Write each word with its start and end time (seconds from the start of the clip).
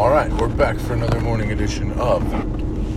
All 0.00 0.08
right, 0.08 0.32
we're 0.32 0.48
back 0.48 0.78
for 0.78 0.94
another 0.94 1.20
morning 1.20 1.52
edition 1.52 1.92
of 2.00 2.22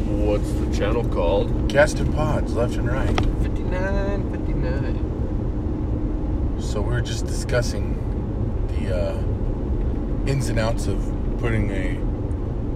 What's 0.07 0.49
the 0.53 0.73
channel 0.73 1.03
called? 1.03 1.69
Casting 1.69 2.13
Pods, 2.13 2.53
left 2.53 2.75
and 2.75 2.89
right. 2.89 3.13
59, 3.41 4.31
59. 4.31 6.61
So 6.61 6.79
we 6.79 6.95
are 6.95 7.01
just 7.01 7.27
discussing 7.27 7.99
the 8.69 8.97
uh, 8.97 9.17
ins 10.31 10.47
and 10.47 10.57
outs 10.57 10.87
of 10.87 10.97
putting 11.39 11.71
a 11.71 11.99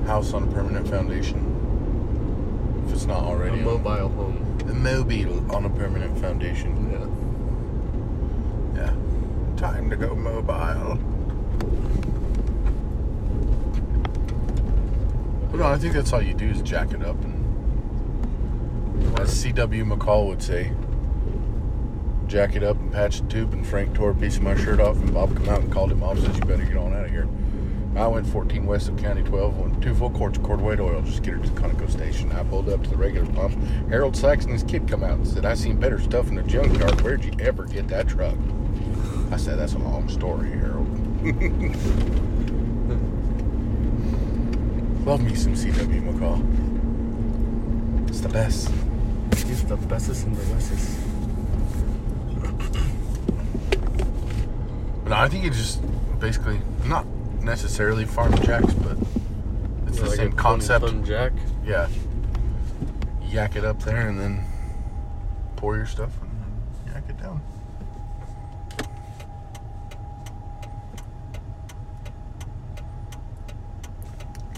house 0.08 0.34
on 0.34 0.44
a 0.44 0.48
permanent 0.48 0.89
foundation. 0.89 2.84
If 2.86 2.91
it's 2.96 3.05
not 3.05 3.23
already. 3.23 3.62
A 3.62 3.64
mobile 3.64 4.09
home. 4.09 4.57
A 4.70 4.73
mobile 4.73 5.55
on 5.55 5.64
a 5.64 5.70
permanent 5.70 6.20
foundation. 6.20 6.91
Yeah. 8.75 8.88
Yeah. 8.88 8.94
Time 9.55 9.89
to 9.89 9.96
go 9.96 10.14
mobile. 10.16 11.00
But 15.52 15.60
no, 15.60 15.65
I 15.65 15.78
think 15.78 15.93
that's 15.93 16.11
all 16.14 16.21
you 16.21 16.33
do 16.33 16.50
is 16.50 16.61
jack 16.61 16.92
it 16.92 17.04
up 17.04 17.21
and 17.24 17.37
as 19.19 19.32
C.W. 19.32 19.86
McCall 19.86 20.28
would 20.28 20.42
say, 20.42 20.71
jack 22.28 22.55
it 22.55 22.64
up 22.64 22.78
and 22.78 22.92
patch 22.92 23.21
the 23.21 23.28
tube 23.28 23.54
and 23.54 23.65
Frank 23.65 23.93
tore 23.96 24.11
a 24.11 24.15
piece 24.15 24.38
of 24.38 24.43
my 24.43 24.55
shirt 24.55 24.79
off 24.79 24.97
and 24.97 25.14
Bob 25.14 25.36
come 25.36 25.50
out 25.50 25.61
and 25.61 25.71
called 25.71 25.91
him 25.91 26.04
off 26.04 26.19
says 26.19 26.38
you 26.38 26.43
better 26.43 26.65
get 26.65 26.78
on 26.78 26.93
out 26.93 27.05
of 27.05 27.11
here. 27.11 27.28
I 27.96 28.05
went 28.07 28.28
14 28.28 28.65
west 28.65 28.89
of 28.89 28.97
County 28.97 29.24
12 29.24 29.60
on 29.60 29.82
two 29.82 29.96
full 29.96 30.11
quarts 30.11 30.38
of 30.38 30.43
cord 30.43 30.61
weight 30.61 30.79
oil 30.79 31.02
just 31.02 31.24
get 31.24 31.33
her 31.36 31.39
to 31.39 31.50
the 31.50 31.60
Conoco 31.60 31.89
station. 31.89 32.31
I 32.31 32.44
pulled 32.44 32.69
up 32.69 32.83
to 32.83 32.89
the 32.89 32.97
regular 32.97 33.31
pump. 33.33 33.58
Harold 33.89 34.16
Sachs 34.16 34.44
and 34.44 34.53
his 34.53 34.64
kid 34.64 34.88
come 34.88 35.03
out 35.03 35.14
and 35.14 35.27
said, 35.27 35.45
I 35.45 35.55
seen 35.55 35.80
better 35.80 36.00
stuff 36.00 36.27
in 36.27 36.36
the 36.36 36.44
junkyard. 36.44 37.02
Where'd 37.02 37.23
you 37.23 37.33
ever 37.39 37.66
get 37.66 37.88
that 37.88 38.08
truck? 38.08 38.36
I 39.31 39.38
said, 39.38 39.58
that's 39.58 39.73
a 39.73 39.80
long 39.80 40.09
story, 40.09 40.52
Harold. 40.52 40.88
Love 45.08 45.22
me 45.22 45.34
some 45.36 45.56
C.W. 45.56 46.02
McCall. 46.02 46.42
It's 48.09 48.19
the 48.19 48.27
best. 48.27 48.69
He's 49.38 49.63
the 49.63 49.77
bestest 49.77 50.25
and 50.25 50.36
the 50.36 50.53
bestest. 50.53 51.00
No, 55.05 55.16
I 55.16 55.30
think 55.30 55.45
it 55.45 55.53
just 55.53 55.81
basically, 56.19 56.59
not 56.83 57.05
necessarily 57.41 58.03
farm 58.03 58.38
jacks, 58.41 58.73
but 58.73 58.97
it's 59.88 60.00
the 60.00 60.08
Like 60.08 60.17
same 60.17 60.33
concept. 60.33 60.81
20 60.81 60.97
ton 60.97 61.05
jack. 61.05 61.31
Yeah. 61.63 61.88
Yak 63.30 63.55
it 63.55 63.63
up 63.63 63.81
there 63.83 64.09
and 64.09 64.19
then 64.19 64.44
pour 65.55 65.78
your 65.78 65.85
stuff 65.85 66.11
and 66.22 66.94
yak 66.94 67.03
it 67.08 67.17
down. 67.17 67.41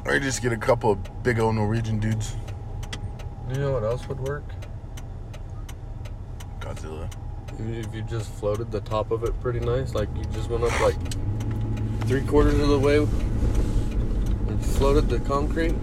Or 0.09 0.15
you 0.15 0.21
just 0.21 0.41
get 0.41 0.52
a 0.52 0.57
couple 0.57 0.93
of 0.93 1.21
big 1.23 1.39
old 1.39 1.53
Norwegian 1.53 1.99
dudes. 1.99 2.35
You 3.47 3.59
know 3.59 3.73
what 3.73 3.83
else 3.83 4.07
would 4.07 4.19
work? 4.19 4.43
Godzilla. 6.59 7.07
If 7.59 7.93
you 7.93 8.02
just 8.02 8.31
floated 8.33 8.71
the 8.71 8.81
top 8.81 9.11
of 9.11 9.23
it 9.23 9.39
pretty 9.39 9.59
nice, 9.59 9.93
like 9.93 10.09
you 10.17 10.23
just 10.33 10.49
went 10.49 10.63
up 10.63 10.80
like 10.80 10.95
three 12.07 12.23
quarters 12.23 12.57
of 12.59 12.69
the 12.69 12.80
way 12.80 12.97
and 12.97 14.65
floated 14.65 15.09
the 15.09 15.19
concrete, 15.19 15.75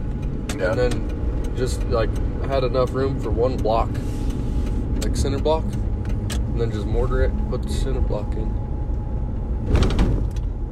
Yeah. 0.59 0.73
and 0.73 0.79
then 0.81 1.53
just 1.57 1.85
like 1.85 2.11
had 2.47 2.65
enough 2.65 2.95
room 2.95 3.21
for 3.21 3.31
one 3.31 3.57
block, 3.57 3.91
like 5.05 5.15
center 5.15 5.39
block, 5.39 5.63
and 5.63 6.61
then 6.61 6.73
just 6.73 6.87
mortar 6.87 7.23
it, 7.23 7.31
put 7.49 7.63
the 7.63 7.71
center 7.71 8.01
block 8.01 8.33
in. 8.35 8.66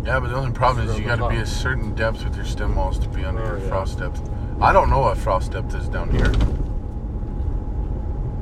Yeah, 0.05 0.20
but 0.20 0.28
the 0.28 0.36
only 0.36 0.52
problem 0.52 0.86
is 0.88 0.98
you 0.98 1.05
got 1.06 1.16
to 1.16 1.28
be 1.28 1.36
a 1.36 1.47
certain 1.47 1.94
depth 1.94 2.24
with 2.24 2.36
your 2.36 2.44
stem 2.44 2.74
walls 2.77 2.98
to 2.98 3.08
be 3.08 3.24
under 3.24 3.42
Oh, 3.42 3.47
your 3.47 3.58
yeah. 3.58 3.69
frost 3.69 3.98
depth. 3.98 4.20
I 4.60 4.72
don't 4.72 4.91
know 4.91 5.00
what 5.00 5.16
frost 5.16 5.52
depth 5.52 5.74
is 5.74 5.88
down 5.88 6.10
here. 6.10 6.28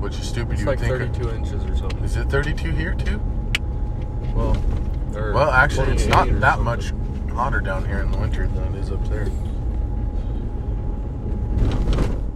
Which 0.00 0.18
is 0.18 0.26
stupid. 0.28 0.52
It's 0.54 0.60
you 0.62 0.66
like 0.66 0.80
think. 0.80 0.90
32 1.14 1.30
inches 1.30 1.64
or 1.64 1.76
something. 1.76 2.02
Is 2.02 2.16
it 2.16 2.28
32 2.28 2.70
here 2.72 2.94
too? 2.94 3.18
Well, 4.34 4.56
Well, 5.12 5.50
actually, 5.50 5.92
it's 5.92 6.06
not 6.06 6.26
that 6.40 6.56
something. 6.56 6.64
much 6.64 6.92
hotter 7.32 7.60
down 7.60 7.84
here 7.86 8.00
in 8.00 8.10
the 8.10 8.18
winter 8.18 8.48
than 8.48 8.74
it 8.74 8.80
is 8.80 8.90
up 8.90 9.06
there. 9.08 9.26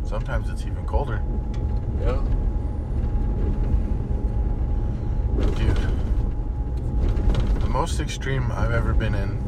Sometimes 0.04 0.48
it's 0.50 0.62
even 0.62 0.84
colder. 0.86 1.20
Yeah. 2.00 2.22
Dude, 5.56 5.76
the 7.60 7.68
most 7.86 8.00
extreme 8.00 8.50
I've 8.50 8.72
ever 8.72 8.92
been 8.92 9.14
in 9.14 9.38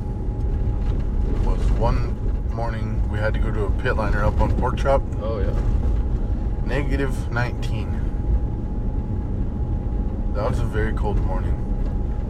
was 1.44 1.60
one 1.72 2.14
morning 2.54 3.02
we 3.10 3.18
had 3.18 3.34
to 3.34 3.40
go 3.40 3.50
to 3.50 3.64
a 3.64 3.70
pit 3.82 3.96
liner 3.96 4.24
up 4.24 4.40
on 4.40 4.56
Pork 4.60 4.76
Chop, 4.76 5.02
Oh 5.20 5.40
yeah. 5.40 5.52
negative 6.64 7.32
19. 7.32 7.90
That 10.34 10.48
was 10.48 10.60
a 10.60 10.64
very 10.64 10.92
cold 10.92 11.20
morning, 11.22 11.56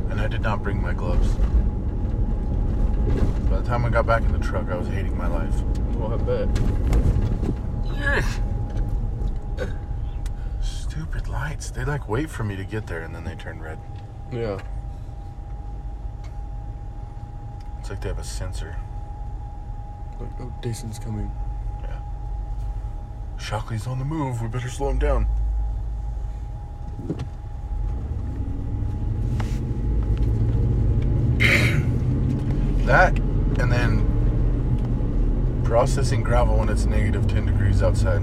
and 0.08 0.18
I 0.18 0.28
did 0.28 0.40
not 0.40 0.62
bring 0.62 0.80
my 0.80 0.94
gloves. 0.94 1.28
By 3.50 3.58
the 3.58 3.66
time 3.66 3.84
I 3.84 3.90
got 3.90 4.06
back 4.06 4.22
in 4.22 4.32
the 4.32 4.38
truck, 4.38 4.70
I 4.70 4.76
was 4.76 4.88
hating 4.88 5.14
my 5.14 5.26
life. 5.26 5.60
Well, 5.94 6.14
I 6.14 6.16
bet. 6.16 6.48
Stupid 10.62 11.28
lights. 11.28 11.70
They 11.70 11.84
like 11.84 12.08
wait 12.08 12.30
for 12.30 12.44
me 12.44 12.56
to 12.56 12.64
get 12.64 12.86
there 12.86 13.02
and 13.02 13.14
then 13.14 13.24
they 13.24 13.34
turn 13.34 13.60
red. 13.60 13.78
Yeah. 14.32 14.58
It's 17.88 17.92
like 17.94 18.02
they 18.02 18.10
have 18.10 18.18
a 18.18 18.22
sensor. 18.22 18.76
Like, 20.20 20.28
oh, 20.40 20.52
Jason's 20.62 20.98
coming. 20.98 21.32
Yeah. 21.80 21.98
Shockley's 23.38 23.86
on 23.86 23.98
the 23.98 24.04
move. 24.04 24.42
We 24.42 24.48
better 24.48 24.68
slow 24.68 24.90
him 24.90 24.98
down. 24.98 25.26
that 32.84 33.16
and 33.58 33.72
then 33.72 34.04
processing 35.64 36.22
gravel 36.22 36.58
when 36.58 36.68
it's 36.68 36.84
negative 36.84 37.26
10 37.26 37.46
degrees 37.46 37.82
outside. 37.82 38.20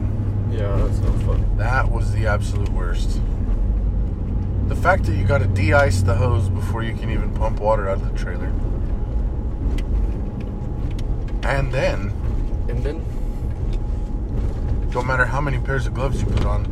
Yeah, 0.51 0.75
that's 0.75 0.99
not 0.99 1.19
fun. 1.23 1.57
That 1.57 1.91
was 1.91 2.11
the 2.11 2.27
absolute 2.27 2.69
worst. 2.69 3.19
The 4.67 4.75
fact 4.75 5.05
that 5.05 5.15
you 5.15 5.25
got 5.25 5.39
to 5.39 5.47
de-ice 5.47 6.03
the 6.03 6.13
hose 6.13 6.49
before 6.49 6.83
you 6.83 6.93
can 6.93 7.09
even 7.09 7.33
pump 7.33 7.59
water 7.59 7.89
out 7.89 7.97
of 7.97 8.11
the 8.11 8.15
trailer. 8.15 8.53
And 11.45 11.71
then, 11.71 12.11
And 12.67 12.83
then 12.83 13.05
don't 14.89 15.05
matter 15.05 15.25
how 15.25 15.39
many 15.39 15.59
pairs 15.59 15.85
of 15.87 15.93
gloves 15.93 16.21
you 16.21 16.27
put 16.27 16.45
on, 16.45 16.63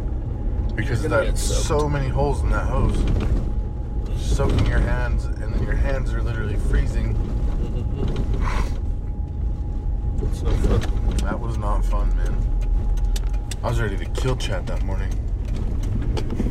because 0.76 1.04
that 1.04 1.38
so 1.38 1.88
many 1.88 2.08
holes 2.08 2.42
in 2.42 2.50
that 2.50 2.66
hose, 2.68 2.98
soaking 4.18 4.66
your 4.66 4.80
hands, 4.80 5.26
and 5.26 5.54
then 5.54 5.64
your 5.64 5.76
hands 5.76 6.14
are 6.14 6.22
literally 6.24 6.56
freezing. 6.56 7.14
Mm-hmm. 7.14 8.26
it's 10.26 10.42
no 10.42 10.52
fun. 10.52 10.82
That 11.18 11.40
was 11.40 11.58
not 11.58 11.86
fun, 11.86 12.16
man. 12.16 12.36
I 13.64 13.70
was 13.70 13.80
ready 13.80 13.96
to 13.98 14.06
kill 14.06 14.36
Chad 14.36 14.68
that 14.68 14.84
morning. 14.84 15.12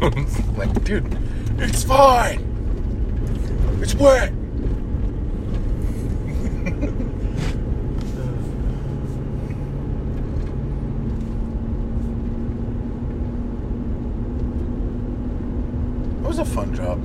like, 0.57 0.85
dude, 0.85 1.19
it's 1.59 1.85
fine. 1.85 2.41
It's 3.83 3.95
wet. 3.95 4.33
It 16.23 16.27
was 16.27 16.39
a 16.39 16.45
fun 16.45 16.75
job. 16.75 16.99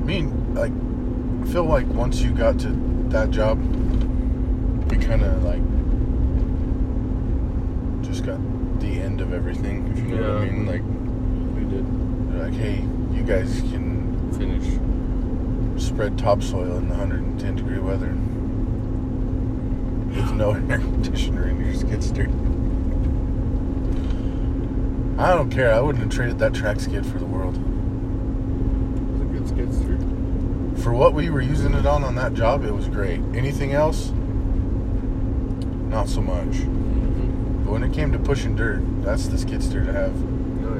I 0.00 0.04
mean, 0.04 0.54
like, 0.54 0.72
I 1.46 1.52
feel 1.52 1.64
like 1.64 1.86
once 1.88 2.21
you 2.32 2.38
got 2.38 2.58
to 2.60 2.68
that 3.10 3.30
job, 3.30 3.58
we 4.90 4.96
kind 4.96 5.22
of 5.22 5.42
like 5.44 5.60
just 8.02 8.24
got 8.24 8.40
the 8.80 8.88
end 8.88 9.20
of 9.20 9.34
everything. 9.34 9.86
If 9.88 9.98
you 9.98 10.16
know 10.16 10.34
what 10.34 10.42
I 10.42 10.50
mean, 10.50 10.66
like, 10.66 10.82
We 11.54 11.64
did 11.68 11.84
they're 12.32 12.44
like, 12.44 12.54
hey, 12.54 12.80
you 13.14 13.22
guys 13.22 13.60
can 13.70 14.32
finish. 14.32 14.78
spread 15.82 16.16
topsoil 16.16 16.78
in 16.78 16.88
the 16.88 16.94
110 16.94 17.56
degree 17.56 17.78
weather 17.78 18.14
with 20.08 20.32
no 20.32 20.52
air 20.70 20.78
conditioner 20.78 21.48
in 21.48 21.62
your 21.62 21.74
skid 21.74 22.02
steer. 22.02 22.28
I 25.18 25.34
don't 25.34 25.50
care. 25.50 25.74
I 25.74 25.80
wouldn't 25.80 26.02
have 26.02 26.12
traded 26.12 26.38
that 26.38 26.54
track 26.54 26.80
skid 26.80 27.04
for 27.04 27.18
the 27.18 27.26
world. 27.26 27.56
It 27.56 27.60
was 29.12 29.20
a 29.20 29.24
good 29.26 29.48
skid 29.48 29.74
steer. 29.74 29.98
For 30.82 30.92
what 30.92 31.14
we 31.14 31.30
were 31.30 31.40
using 31.40 31.74
it 31.74 31.86
on 31.86 32.02
on 32.02 32.16
that 32.16 32.34
job, 32.34 32.64
it 32.64 32.72
was 32.72 32.88
great. 32.88 33.20
Anything 33.34 33.72
else, 33.72 34.10
not 35.88 36.08
so 36.08 36.20
much. 36.20 36.48
Mm-hmm. 36.48 37.64
But 37.64 37.70
when 37.70 37.84
it 37.84 37.92
came 37.92 38.10
to 38.10 38.18
pushing 38.18 38.56
dirt, 38.56 38.82
that's 39.04 39.28
the 39.28 39.38
skid 39.38 39.62
steer 39.62 39.84
to 39.84 39.92
have. 39.92 40.12
Oh 40.64 40.74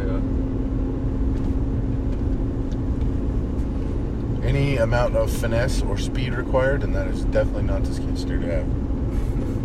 yeah. 4.43 4.49
Any 4.49 4.79
amount 4.79 5.15
of 5.15 5.31
finesse 5.31 5.83
or 5.83 5.97
speed 5.97 6.35
required, 6.35 6.83
and 6.83 6.97
that 6.97 7.07
is 7.07 7.25
definitely 7.27 7.63
not 7.63 7.85
the 7.85 7.95
skid 7.95 8.19
steer 8.19 8.41
to 8.41 8.47
have. 8.47 8.67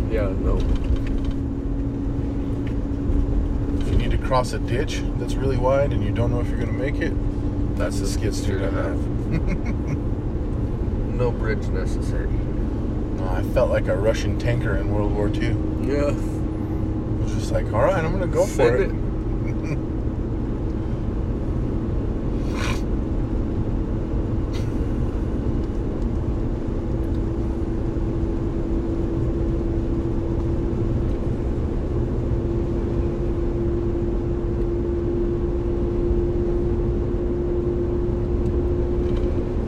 Yeah, 0.08 0.32
no. 0.40 0.56
If 3.82 3.88
you 3.92 3.98
need 3.98 4.10
to 4.12 4.16
cross 4.16 4.54
a 4.54 4.58
ditch 4.58 5.02
that's 5.18 5.34
really 5.34 5.58
wide 5.58 5.92
and 5.92 6.02
you 6.02 6.12
don't 6.12 6.30
know 6.30 6.40
if 6.40 6.48
you're 6.48 6.58
gonna 6.58 6.72
make 6.72 6.94
it, 6.94 7.12
that's 7.76 8.00
the 8.00 8.06
skid 8.06 8.34
steer 8.34 8.58
to 8.58 8.70
have. 8.70 9.97
No 11.18 11.32
bridge 11.32 11.66
necessary. 11.68 12.28
I 13.20 13.42
felt 13.52 13.70
like 13.70 13.88
a 13.88 13.96
Russian 13.96 14.38
tanker 14.38 14.76
in 14.76 14.94
World 14.94 15.12
War 15.12 15.28
II. 15.28 15.48
Yeah. 15.82 16.10
It 16.10 17.22
was 17.24 17.34
just 17.34 17.50
like, 17.50 17.66
all 17.72 17.82
right, 17.82 18.04
I'm 18.04 18.12
gonna 18.12 18.28
go 18.28 18.46
for 18.46 18.76
it. 18.76 18.90
it. 18.90 18.94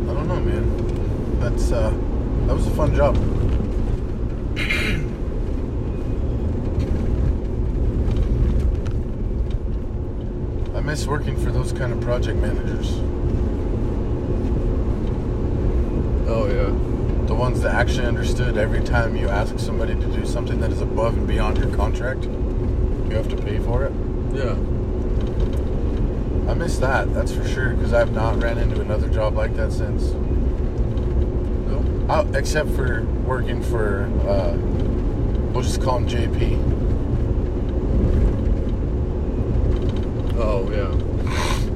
I 0.09 0.15
don't 0.15 0.29
know, 0.29 0.41
man. 0.41 1.41
That's 1.41 1.73
uh, 1.73 1.91
that 2.47 2.55
was 2.55 2.67
a 2.67 2.71
fun 2.71 2.95
job. 2.95 3.17
I 10.77 10.81
miss 10.81 11.07
working 11.07 11.37
for 11.37 11.51
those 11.51 11.73
kind 11.73 11.93
of 11.93 12.01
project 12.01 12.39
managers. 12.39 12.93
Oh 16.29 16.47
yeah. 16.47 17.27
The 17.27 17.35
ones 17.35 17.61
that 17.63 17.75
actually 17.75 18.07
understood 18.07 18.57
every 18.57 18.79
time 18.91 19.15
you 19.15 19.29
ask 19.29 19.57
somebody 19.57 19.95
to 19.95 20.07
do 20.07 20.27
something 20.27 20.59
that 20.61 20.73
is 20.73 20.81
above 20.81 21.17
and 21.17 21.25
beyond 21.29 21.57
your 21.59 21.73
contract, 21.77 22.25
you 22.25 23.13
have 23.13 23.29
to 23.29 23.37
pay 23.37 23.61
for 23.61 23.85
it. 23.85 23.93
Yeah. 24.35 24.57
I 26.51 26.55
miss 26.55 26.79
that, 26.79 27.15
that's 27.15 27.33
for 27.33 27.47
sure, 27.47 27.75
because 27.75 27.93
I've 27.93 28.13
not 28.13 28.43
ran 28.43 28.59
into 28.59 28.81
another 28.81 29.09
job 29.09 29.37
like 29.37 29.55
that 29.55 29.71
since. 29.71 30.11
No. 31.69 32.07
Oh, 32.09 32.29
except 32.35 32.69
for 32.71 33.05
working 33.25 33.63
for, 33.63 34.07
uh, 34.29 34.57
we'll 35.53 35.63
just 35.63 35.81
call 35.81 35.99
him 35.99 36.09
JP. 36.09 36.59
Oh 40.37 40.69
yeah. 40.69 40.97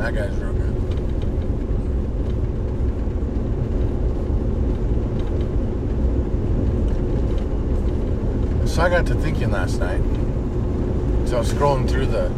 That 0.00 0.14
guy's 0.14 0.34
real 0.36 0.52
good. 0.54 0.70
So 8.70 8.82
I 8.82 8.88
got 8.88 9.04
to 9.06 9.16
thinking 9.16 9.50
last 9.50 9.80
night. 9.80 10.00
So 11.28 11.34
I 11.34 11.40
was 11.40 11.52
scrolling 11.52 11.90
through 11.90 12.06
the 12.06 12.28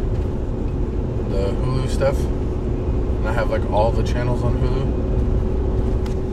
the 1.28 1.52
Hulu 1.52 1.90
stuff, 1.90 2.18
and 2.18 3.28
I 3.28 3.34
have 3.34 3.50
like 3.50 3.70
all 3.70 3.92
the 3.92 4.02
channels 4.02 4.42
on 4.42 4.58
Hulu. 4.58 5.02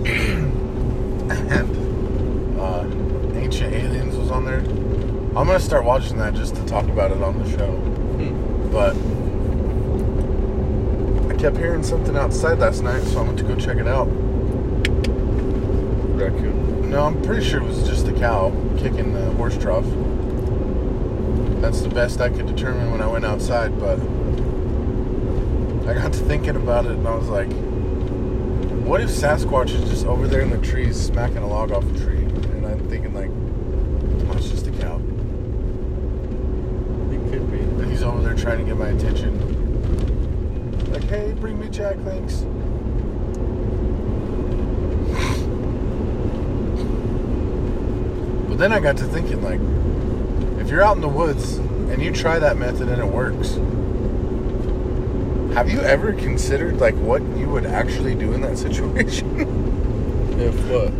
and 1.51 2.57
uh, 2.57 2.85
Ancient 3.37 3.73
Aliens 3.73 4.15
was 4.15 4.31
on 4.31 4.45
there. 4.45 4.59
I'm 4.59 5.47
gonna 5.47 5.59
start 5.59 5.83
watching 5.83 6.17
that 6.19 6.33
just 6.33 6.55
to 6.55 6.65
talk 6.65 6.85
about 6.85 7.11
it 7.11 7.21
on 7.21 7.37
the 7.43 7.49
show. 7.57 7.69
Hmm. 7.69 8.71
But 8.71 8.95
I 11.29 11.37
kept 11.37 11.57
hearing 11.57 11.83
something 11.83 12.15
outside 12.15 12.59
last 12.59 12.83
night, 12.83 13.03
so 13.03 13.19
I 13.19 13.23
went 13.23 13.37
to 13.39 13.43
go 13.43 13.53
check 13.57 13.75
it 13.75 13.87
out. 13.87 14.07
Raccoon. 16.15 16.58
No, 16.89 17.05
I'm 17.05 17.21
pretty 17.21 17.47
sure 17.47 17.61
it 17.61 17.65
was 17.65 17.87
just 17.87 18.07
a 18.07 18.13
cow 18.13 18.51
kicking 18.79 19.13
the 19.13 19.29
horse 19.33 19.55
trough. 19.55 19.85
That's 21.61 21.81
the 21.81 21.89
best 21.89 22.19
I 22.19 22.29
could 22.29 22.47
determine 22.47 22.89
when 22.89 22.99
I 22.99 23.05
went 23.05 23.25
outside, 23.25 23.79
but 23.79 23.99
I 25.87 25.93
got 25.93 26.13
to 26.13 26.19
thinking 26.19 26.55
about 26.55 26.85
it 26.85 26.93
and 26.93 27.07
I 27.07 27.13
was 27.13 27.27
like, 27.27 27.51
what 28.87 29.01
if 29.01 29.09
Sasquatch 29.11 29.69
is 29.69 29.87
just 29.87 30.07
over 30.07 30.27
there 30.27 30.41
in 30.41 30.49
the 30.49 30.57
trees 30.57 30.99
smacking 30.99 31.37
a 31.37 31.47
log 31.47 31.71
off 31.71 31.83
a 31.83 31.99
tree? 31.99 32.23
And 32.23 32.65
I'm 32.65 32.89
thinking 32.89 33.13
like, 33.13 33.29
oh, 34.31 34.37
it's 34.37 34.49
just 34.49 34.65
a 34.65 34.71
cow. 34.71 34.95
It 37.11 37.31
could 37.31 37.51
be. 37.51 37.59
He's 37.87 38.01
over 38.01 38.23
there 38.23 38.33
trying 38.33 38.57
to 38.57 38.63
get 38.65 38.77
my 38.77 38.87
attention. 38.87 39.37
Like, 40.91 41.03
hey, 41.03 41.33
bring 41.33 41.59
me 41.59 41.69
Jack 41.69 41.97
Links. 41.97 42.45
But 48.47 48.48
then 48.59 48.71
I 48.71 48.79
got 48.79 48.97
to 48.97 49.05
thinking, 49.05 49.41
like, 49.41 49.59
if 50.61 50.69
you're 50.69 50.83
out 50.83 50.95
in 50.95 51.01
the 51.01 51.07
woods 51.07 51.57
and 51.57 52.01
you 52.03 52.11
try 52.13 52.37
that 52.39 52.57
method 52.57 52.89
and 52.89 53.01
it 53.01 53.05
works, 53.07 53.53
have 55.55 55.69
you 55.69 55.79
ever 55.81 56.13
considered 56.13 56.79
like 56.79 56.95
what 56.95 57.21
you 57.37 57.49
would 57.49 57.65
actually 57.65 58.13
do 58.15 58.33
in 58.33 58.41
that 58.41 58.57
situation? 58.65 59.37
If 60.39 60.55
what? 60.69 60.93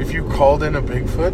if 0.00 0.12
you 0.12 0.28
called 0.28 0.62
in 0.62 0.76
a 0.76 0.82
Bigfoot? 0.82 1.32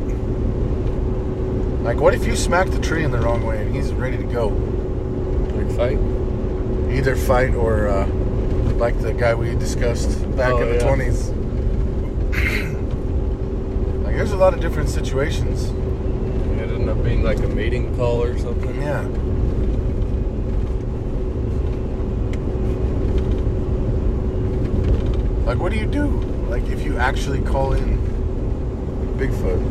Like, 1.85 1.99
what 1.99 2.15
if 2.15 2.27
you 2.27 2.35
smacked 2.37 2.73
the 2.73 2.81
tree 2.81 3.05
in 3.05 3.11
the 3.11 3.19
wrong 3.19 3.45
way 3.47 3.63
and 3.65 3.75
he's 3.75 3.93
ready 3.93 4.17
to 4.17 4.25
go? 4.25 4.49
Like 4.49 5.77
fight? 5.77 5.99
either 6.93 7.15
fight 7.17 7.55
or 7.55 7.87
uh, 7.89 8.07
like 8.77 8.99
the 9.03 9.13
guy 9.13 9.35
we 9.35 9.55
discussed 9.55 10.09
back 10.37 10.53
Oh, 10.55 10.63
in 10.63 10.69
the 10.71 10.75
yeah. 10.77 10.91
20s. 10.91 11.35
There's 14.19 14.33
a 14.33 14.37
lot 14.37 14.53
of 14.53 14.59
different 14.59 14.89
situations. 14.89 15.67
It 15.67 16.69
ended 16.69 16.89
up 16.89 17.05
being 17.05 17.23
like 17.23 17.39
a 17.39 17.47
mating 17.47 17.95
call 17.95 18.21
or 18.21 18.37
something. 18.37 18.83
Yeah. 18.83 19.03
Like 25.47 25.59
what 25.59 25.71
do 25.71 25.79
you 25.79 25.87
do? 25.87 26.09
Like 26.51 26.65
if 26.65 26.83
you 26.83 26.99
actually 26.99 27.43
call 27.43 27.75
in 27.75 27.97
Bigfoot. 29.19 29.63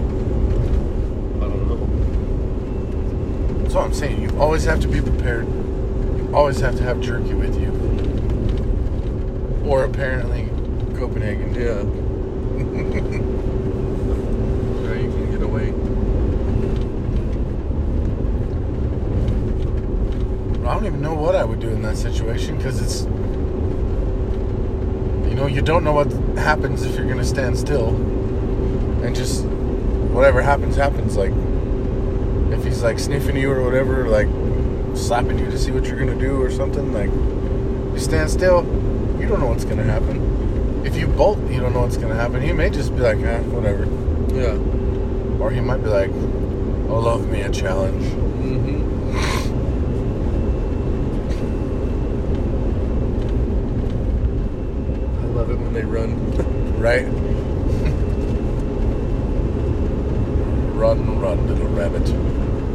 I 1.35 1.49
don't 1.49 1.67
know. 1.67 3.63
That's 3.63 3.75
what 3.75 3.83
I'm 3.83 3.93
saying. 3.93 4.21
You 4.21 4.29
always 4.39 4.63
have 4.63 4.79
to 4.79 4.87
be 4.87 5.01
prepared. 5.01 5.45
You 5.45 6.31
always 6.33 6.61
have 6.61 6.77
to 6.77 6.83
have 6.83 7.01
jerky 7.01 7.33
with 7.33 7.59
you. 7.59 7.73
Or 9.69 9.83
apparently 9.83 10.45
Copenhagen. 10.97 11.53
Yeah, 11.53 11.83
you 15.01 15.11
can 15.11 15.31
get 15.31 15.41
away. 15.41 15.73
I 20.67 20.73
don't 20.73 20.85
even 20.85 21.01
know 21.01 21.13
what 21.13 21.35
I 21.35 21.45
would 21.45 21.59
do 21.59 21.69
in 21.69 21.81
that 21.83 21.95
situation 21.97 22.57
because 22.57 22.81
it's, 22.81 23.03
you 25.29 25.35
know, 25.35 25.47
you 25.47 25.61
don't 25.61 25.83
know 25.83 25.93
what 25.93 26.11
happens 26.37 26.83
if 26.83 26.95
you're 26.95 27.05
going 27.05 27.17
to 27.17 27.25
stand 27.25 27.57
still. 27.57 27.95
And 29.03 29.15
just 29.15 29.45
whatever 29.45 30.41
happens, 30.41 30.75
happens. 30.75 31.15
Like, 31.15 31.31
if 32.51 32.65
he's 32.65 32.83
like 32.83 32.99
sniffing 32.99 33.37
you 33.37 33.51
or 33.51 33.63
whatever, 33.63 34.07
like 34.09 34.27
slapping 34.97 35.39
you 35.39 35.45
to 35.45 35.57
see 35.57 35.71
what 35.71 35.85
you're 35.85 35.97
going 35.97 36.17
to 36.17 36.19
do 36.19 36.41
or 36.41 36.51
something, 36.51 36.91
like, 36.91 37.11
you 37.93 37.99
stand 37.99 38.29
still, 38.29 38.65
you 39.19 39.27
don't 39.27 39.39
know 39.39 39.47
what's 39.47 39.63
going 39.63 39.77
to 39.77 39.83
happen. 39.83 40.85
If 40.85 40.95
you 40.95 41.07
bolt, 41.07 41.39
you 41.49 41.59
don't 41.59 41.73
know 41.73 41.81
what's 41.81 41.97
going 41.97 42.09
to 42.09 42.15
happen. 42.15 42.41
He 42.41 42.51
may 42.51 42.69
just 42.69 42.93
be 42.93 43.01
like, 43.01 43.17
eh, 43.19 43.39
whatever. 43.43 43.85
Yeah. 44.35 44.57
Or 45.41 45.49
he 45.49 45.61
might 45.61 45.83
be 45.83 45.89
like, 45.89 46.09
oh, 46.89 46.99
love 46.99 47.27
me 47.29 47.41
a 47.41 47.49
challenge. 47.49 48.03
Mm-hmm. 48.03 48.97
I 55.19 55.25
love 55.39 55.49
it 55.51 55.55
when 55.67 55.73
they 55.73 55.83
run. 55.83 56.55
Right? 56.77 57.07
run, 60.77 61.19
run, 61.19 61.47
little 61.47 61.67
rabbit. 61.69 62.07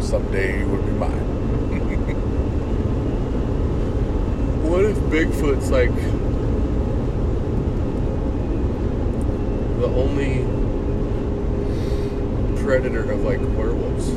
Someday 0.03 0.59
you 0.59 0.67
will 0.67 0.83
be 0.83 0.91
mine. 0.91 1.13
What 4.69 4.85
if 4.85 4.97
Bigfoot's 4.97 5.71
like 5.71 5.95
the 9.79 9.87
only 9.87 10.45
predator 12.61 13.13
of 13.13 13.23
like 13.23 13.41
werewolves? 13.57 14.09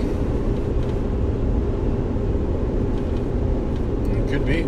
It 4.17 4.27
could 4.31 4.45
be. 4.45 4.63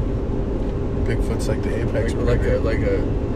Bigfoot's 1.06 1.48
like 1.48 1.64
the 1.64 1.82
apex 1.82 2.14
Like, 2.14 2.40
like 2.40 2.48
a 2.48 2.60
like 2.60 2.80
a 2.80 3.27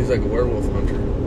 he's 0.00 0.08
like 0.08 0.22
a 0.22 0.26
werewolf 0.26 0.64
hunter. 0.72 1.06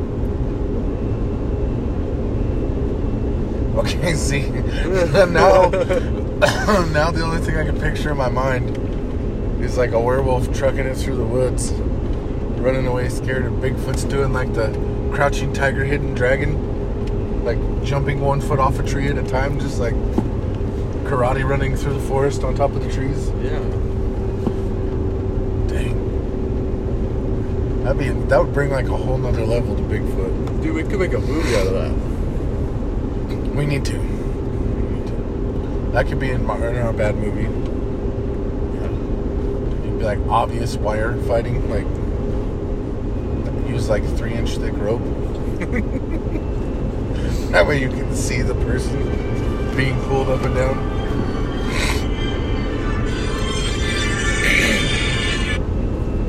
Okay, 3.73 4.13
see, 4.13 4.41
now, 4.49 5.69
now 5.69 7.09
the 7.09 7.23
only 7.23 7.39
thing 7.39 7.57
I 7.57 7.65
can 7.65 7.79
picture 7.81 8.11
in 8.11 8.17
my 8.17 8.29
mind 8.29 8.77
is 9.63 9.77
like 9.77 9.93
a 9.93 9.99
werewolf 9.99 10.53
trucking 10.55 10.85
it 10.85 10.95
through 10.95 11.15
the 11.15 11.25
woods, 11.25 11.71
running 12.61 12.85
away 12.85 13.09
scared, 13.09 13.45
and 13.45 13.61
Bigfoot's 13.61 14.03
doing 14.03 14.31
like 14.31 14.53
the 14.53 14.71
crouching 15.11 15.53
tiger, 15.53 15.83
hidden 15.83 16.13
dragon, 16.13 17.43
like 17.43 17.57
jumping 17.83 18.21
one 18.21 18.41
foot 18.41 18.59
off 18.59 18.77
a 18.77 18.83
tree 18.83 19.07
at 19.07 19.17
a 19.17 19.23
time, 19.23 19.59
just 19.59 19.79
like 19.79 19.95
karate 21.05 21.43
running 21.43 21.75
through 21.75 21.93
the 21.93 22.07
forest 22.07 22.43
on 22.43 22.53
top 22.53 22.71
of 22.73 22.83
the 22.83 22.93
trees. 22.93 23.31
Yeah. 23.41 23.72
That'd 27.83 27.99
be 27.99 28.07
that 28.29 28.39
would 28.39 28.53
bring 28.53 28.69
like 28.69 28.87
a 28.87 28.95
whole 28.95 29.17
nother 29.17 29.45
level 29.45 29.75
to 29.75 29.81
Bigfoot. 29.81 30.63
Dude, 30.63 30.73
we 30.73 30.83
could 30.83 30.99
make 30.99 31.11
a 31.11 31.19
movie 31.19 31.53
out 31.57 31.67
of 31.67 31.73
that. 31.73 31.91
We 33.53 33.65
need 33.65 33.83
to. 33.85 33.97
We 33.97 34.97
need 34.97 35.07
to. 35.07 35.13
That 35.91 36.07
could 36.07 36.17
be 36.17 36.29
in, 36.29 36.45
my, 36.45 36.55
in 36.65 36.77
our 36.77 36.93
bad 36.93 37.15
movie. 37.15 37.43
It'd 39.85 39.99
be 39.99 40.05
like 40.05 40.19
obvious 40.29 40.77
wire 40.77 41.17
fighting, 41.23 41.69
like 41.69 41.85
use 43.69 43.89
like 43.89 44.05
three 44.15 44.33
inch 44.33 44.57
thick 44.57 44.77
rope. 44.77 45.01
that 47.51 47.67
way 47.67 47.81
you 47.81 47.89
can 47.89 48.15
see 48.15 48.41
the 48.41 48.55
person 48.55 49.75
being 49.75 49.99
pulled 50.03 50.29
up 50.29 50.41
and 50.43 50.55
down. 50.55 50.77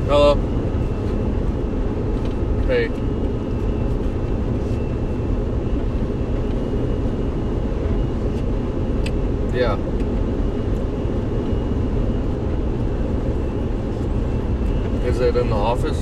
Hello. 0.07 0.54
Hey. 2.67 2.89
Yeah. 9.53 9.77
Is 15.05 15.19
it 15.19 15.35
in 15.37 15.49
the 15.49 15.55
office? 15.55 16.01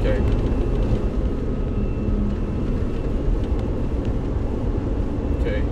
Okay. 0.00 0.16
Okay. 5.40 5.62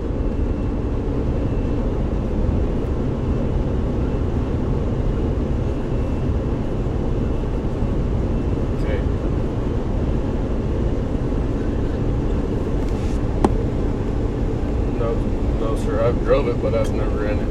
No, 14.97 15.13
no, 15.59 15.75
sir. 15.83 16.01
I've 16.03 16.19
drove 16.23 16.47
it, 16.47 16.61
but 16.61 16.73
I've 16.73 16.91
never 16.93 17.25
in 17.27 17.39
it. 17.39 17.45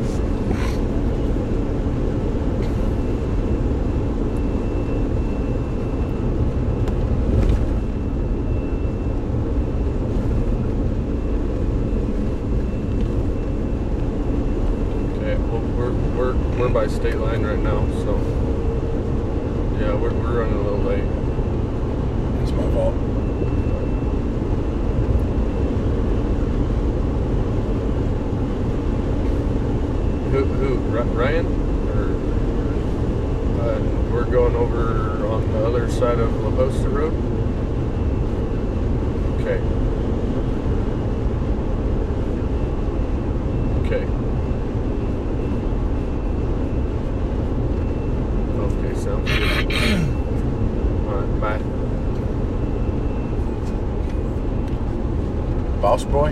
Okay, 15.16 15.36
well, 15.36 15.60
we're 15.76 15.92
we're 16.16 16.34
we're 16.58 16.68
by 16.68 16.86
state 16.86 17.16
line 17.16 17.42
right 17.42 17.58
now, 17.58 17.86
so 18.04 18.16
yeah, 19.80 19.94
we're 19.94 20.12
we're 20.12 20.40
running 20.40 20.54
a 20.54 20.62
little 20.62 20.78
late. 20.80 21.04
It's 22.42 22.52
my 22.52 22.70
fault. 22.72 22.94
Who 30.32 30.44
who 30.44 30.74
Ry- 30.90 31.02
Ryan 31.02 31.46
or 31.90 32.14
uh, 33.62 33.80
we're 34.12 34.24
going 34.24 34.56
over 34.56 35.24
on 35.26 35.52
the 35.52 35.64
other 35.64 35.88
side 35.90 36.18
of 36.18 36.34
La 36.42 36.50
Posta 36.50 36.92
Road. 36.92 37.12
Okay. 39.46 39.60
Okay. 43.84 44.04
Okay, 48.56 48.94
sounds 48.94 49.28
good. 49.28 49.68
All 51.06 51.20
right, 51.20 51.40
bye. 51.42 51.60
Boss 55.82 56.04
boy? 56.04 56.30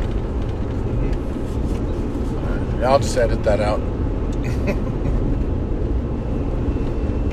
Yeah, 2.81 2.93
I'll 2.93 2.99
just 2.99 3.19
edit 3.19 3.45
that 3.45 3.61
out. 3.61 3.81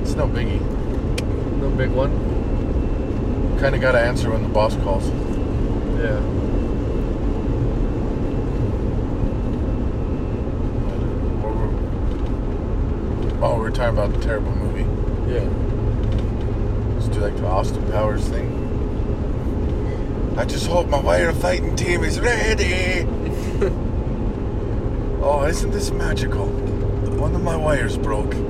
it's 0.01 0.15
no 0.15 0.27
biggie. 0.27 0.59
No 1.61 1.69
big 1.69 1.91
one. 1.91 2.11
Kind 3.61 3.75
of 3.75 3.81
got 3.81 3.93
to 3.93 3.99
answer 4.01 4.29
when 4.29 4.43
the 4.43 4.49
boss 4.49 4.75
calls. 4.83 5.28
Yeah. 5.99 6.19
Oh, 13.41 13.57
we're 13.57 13.71
talking 13.71 13.97
about 13.97 14.13
the 14.13 14.19
terrible 14.21 14.55
movie. 14.55 14.85
Yeah. 15.29 15.43
Let's 16.95 17.09
do 17.09 17.19
like 17.19 17.35
the 17.35 17.47
Austin 17.47 17.85
Powers 17.91 18.25
thing. 18.29 18.47
I 20.37 20.45
just 20.45 20.67
hope 20.67 20.87
my 20.87 21.01
wire 21.01 21.33
fighting 21.33 21.75
team 21.75 22.05
is 22.05 22.17
ready. 22.19 23.03
oh, 25.21 25.45
isn't 25.49 25.71
this 25.71 25.91
magical? 25.91 26.45
One 26.47 27.35
of 27.35 27.43
my 27.43 27.57
wires 27.57 27.97
broke. 27.97 28.33
You 28.33 28.47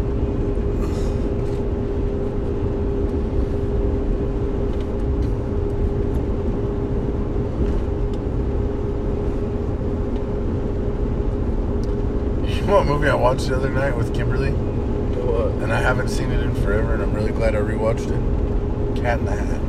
know 12.65 12.75
what 12.75 12.85
movie 12.99 13.11
I 13.11 13.15
watched 13.15 13.47
the 13.47 13.55
other 13.55 13.69
night 13.69 13.95
with 13.95 14.13
Kimberly? 14.13 14.51
What? 14.51 15.51
And 15.63 15.71
I 15.71 15.79
haven't 15.79 16.09
seen 16.09 16.31
it 16.31 16.41
in 16.41 16.53
forever, 16.55 16.95
and 16.95 17.01
I'm 17.01 17.13
really 17.13 17.31
glad 17.31 17.55
I 17.55 17.59
rewatched 17.59 18.07
it. 18.07 19.01
Cat 19.01 19.19
in 19.19 19.25
the 19.25 19.31
Hat 19.31 19.61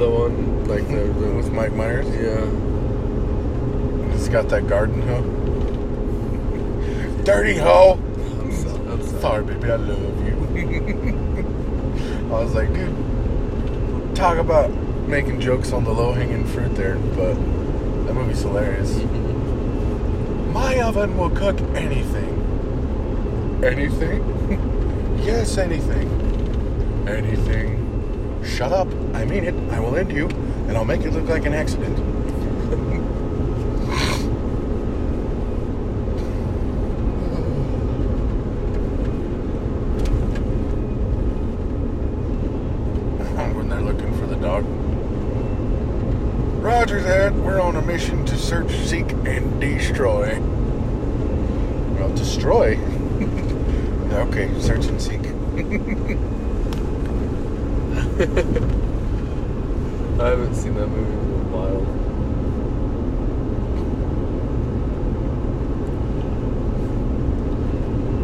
The 0.00 0.10
one 0.10 0.66
like 0.66 0.88
the, 0.88 1.04
the 1.12 1.30
with 1.32 1.52
Mike 1.52 1.74
Myers. 1.74 2.08
yeah. 2.08 2.50
It's 4.14 4.28
got 4.28 4.48
that 4.48 4.66
garden 4.66 5.00
hoe. 5.02 5.22
Dirty 7.22 7.54
hoe. 7.54 7.92
I'm, 7.92 8.52
so, 8.52 8.68
I'm 8.90 9.00
sorry. 9.06 9.20
Sorry, 9.20 9.44
baby, 9.44 9.70
I 9.70 9.76
love 9.76 10.26
you. 10.26 10.34
I 12.34 12.42
was 12.42 12.52
like, 12.52 12.74
dude, 12.74 14.16
talk 14.16 14.38
about 14.38 14.72
making 15.06 15.40
jokes 15.40 15.72
on 15.72 15.84
the 15.84 15.92
low 15.92 16.12
hanging 16.12 16.44
fruit 16.46 16.74
there, 16.74 16.96
but 16.96 17.34
that 17.34 18.14
movie's 18.14 18.40
hilarious. 18.40 18.98
My 20.54 20.78
oven 20.78 21.18
will 21.18 21.30
cook 21.30 21.60
anything. 21.74 22.30
Anything? 23.64 25.18
yes, 25.24 25.58
anything. 25.58 26.08
Anything. 27.08 28.40
Shut 28.44 28.72
up. 28.72 28.86
I 29.14 29.24
mean 29.24 29.42
it. 29.42 29.54
I 29.72 29.80
will 29.80 29.96
end 29.96 30.12
you, 30.12 30.28
and 30.68 30.76
I'll 30.76 30.84
make 30.84 31.00
it 31.00 31.10
look 31.10 31.28
like 31.28 31.44
an 31.44 31.54
accident. 31.54 31.98
when 43.56 43.68
they're 43.68 43.80
looking 43.80 44.16
for 44.20 44.26
the 44.26 44.36
dog. 44.36 44.64
Roger 46.64 47.02
that. 47.02 47.34
We're 47.34 47.60
on 47.60 47.76
a 47.76 47.82
mission 47.82 48.24
to 48.24 48.38
search, 48.38 48.70
seek, 48.70 49.12
and 49.26 49.60
destroy. 49.60 50.40
Well, 50.40 52.08
destroy? 52.16 52.78
okay, 54.12 54.48
search 54.60 54.86
and 54.86 54.98
seek. 55.00 55.20
I 60.18 60.28
haven't 60.28 60.54
seen 60.54 60.74
that 60.76 60.86
movie 60.88 61.12
in 61.12 61.18
a 61.18 61.48
while. 61.52 61.86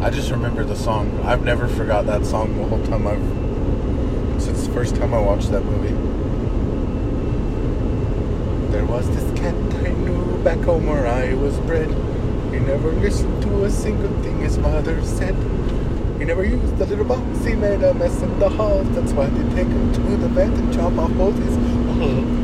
just 0.11 0.29
remember 0.29 0.65
the 0.65 0.75
song. 0.75 1.21
I've 1.23 1.43
never 1.43 1.67
forgot 1.67 2.05
that 2.05 2.25
song 2.25 2.57
the 2.57 2.65
whole 2.65 2.85
time 2.85 3.07
I've. 3.07 4.41
Since 4.41 4.67
the 4.67 4.73
first 4.73 4.95
time 4.95 5.13
I 5.13 5.19
watched 5.19 5.51
that 5.51 5.63
movie. 5.63 5.95
There 8.71 8.85
was 8.85 9.07
this 9.09 9.39
cat 9.39 9.55
I 9.55 9.89
knew 9.89 10.43
back 10.43 10.59
home 10.59 10.87
where 10.87 11.07
I 11.07 11.33
was 11.35 11.57
bred. 11.59 11.89
He 12.53 12.59
never 12.59 12.91
listened 12.91 13.41
to 13.43 13.63
a 13.63 13.71
single 13.71 14.11
thing 14.21 14.41
his 14.41 14.57
mother 14.57 15.01
said. 15.05 15.35
He 16.17 16.25
never 16.25 16.43
used 16.43 16.77
the 16.77 16.85
little 16.85 17.05
box, 17.05 17.45
he 17.45 17.55
made 17.55 17.81
a 17.81 17.93
mess 17.93 18.21
in 18.21 18.39
the 18.39 18.49
halls. 18.49 18.89
That's 18.91 19.13
why 19.13 19.27
they 19.27 19.55
take 19.55 19.67
him 19.67 19.93
to 19.93 20.17
the 20.17 20.27
vet 20.27 20.49
and 20.49 20.73
chop 20.73 20.97
off 20.97 21.11
both 21.13 21.37
his. 21.37 21.57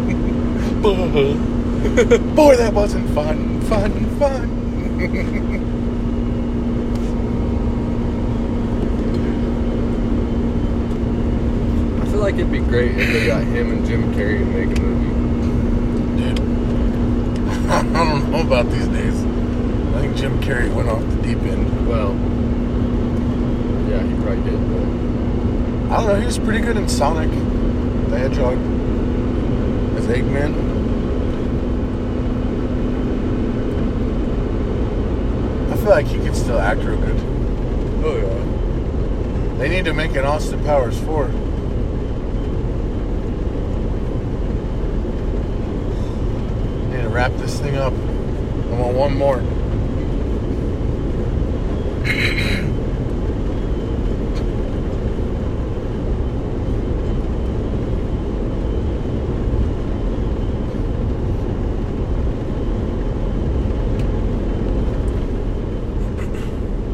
Boy, 2.36 2.56
that 2.56 2.74
wasn't 2.74 3.10
fun, 3.14 3.62
fun, 3.62 4.20
fun. 4.20 5.64
like 12.28 12.36
it'd 12.36 12.52
be 12.52 12.60
great 12.60 12.92
if 12.92 13.14
they 13.14 13.26
got 13.26 13.42
him 13.42 13.72
and 13.72 13.88
Jim 13.88 14.14
Carrey 14.14 14.40
to 14.40 14.46
make 14.46 14.78
a 14.78 14.82
movie. 14.82 15.08
Dude, 16.22 16.40
I 17.72 17.84
don't 17.84 18.30
know 18.30 18.42
about 18.42 18.70
these 18.70 18.86
days. 18.90 19.16
I 19.96 20.02
think 20.02 20.18
Jim 20.18 20.38
Carrey 20.42 20.70
went 20.76 20.90
off 20.90 21.00
the 21.00 21.16
deep 21.22 21.38
end. 21.44 21.88
Well, 21.88 22.12
yeah, 23.90 24.04
he 24.04 24.14
probably 24.22 24.44
did. 24.44 24.60
But... 24.60 25.94
I 25.94 26.02
don't 26.02 26.08
know. 26.08 26.20
He 26.20 26.26
was 26.26 26.38
pretty 26.38 26.60
good 26.60 26.76
in 26.76 26.90
Sonic 26.90 27.30
the 27.30 28.20
Hedgehog 28.20 28.58
as 29.96 30.08
Eggman. 30.08 30.52
I 35.72 35.78
feel 35.78 35.90
like 35.92 36.08
he 36.08 36.18
could 36.18 36.36
still 36.36 36.60
act 36.60 36.82
real 36.82 36.98
good. 36.98 37.22
Oh 38.04 38.18
yeah. 38.18 39.60
They 39.60 39.70
need 39.70 39.86
to 39.86 39.94
make 39.94 40.14
an 40.18 40.26
Austin 40.26 40.62
Powers 40.66 41.00
4. 41.00 41.47
To 47.72 47.80
wrap 47.80 47.92
this 47.92 48.02
thing 48.02 48.72
up. 48.72 48.72
I 48.72 48.80
want 48.80 48.96
one 48.96 49.18
more. 49.18 49.42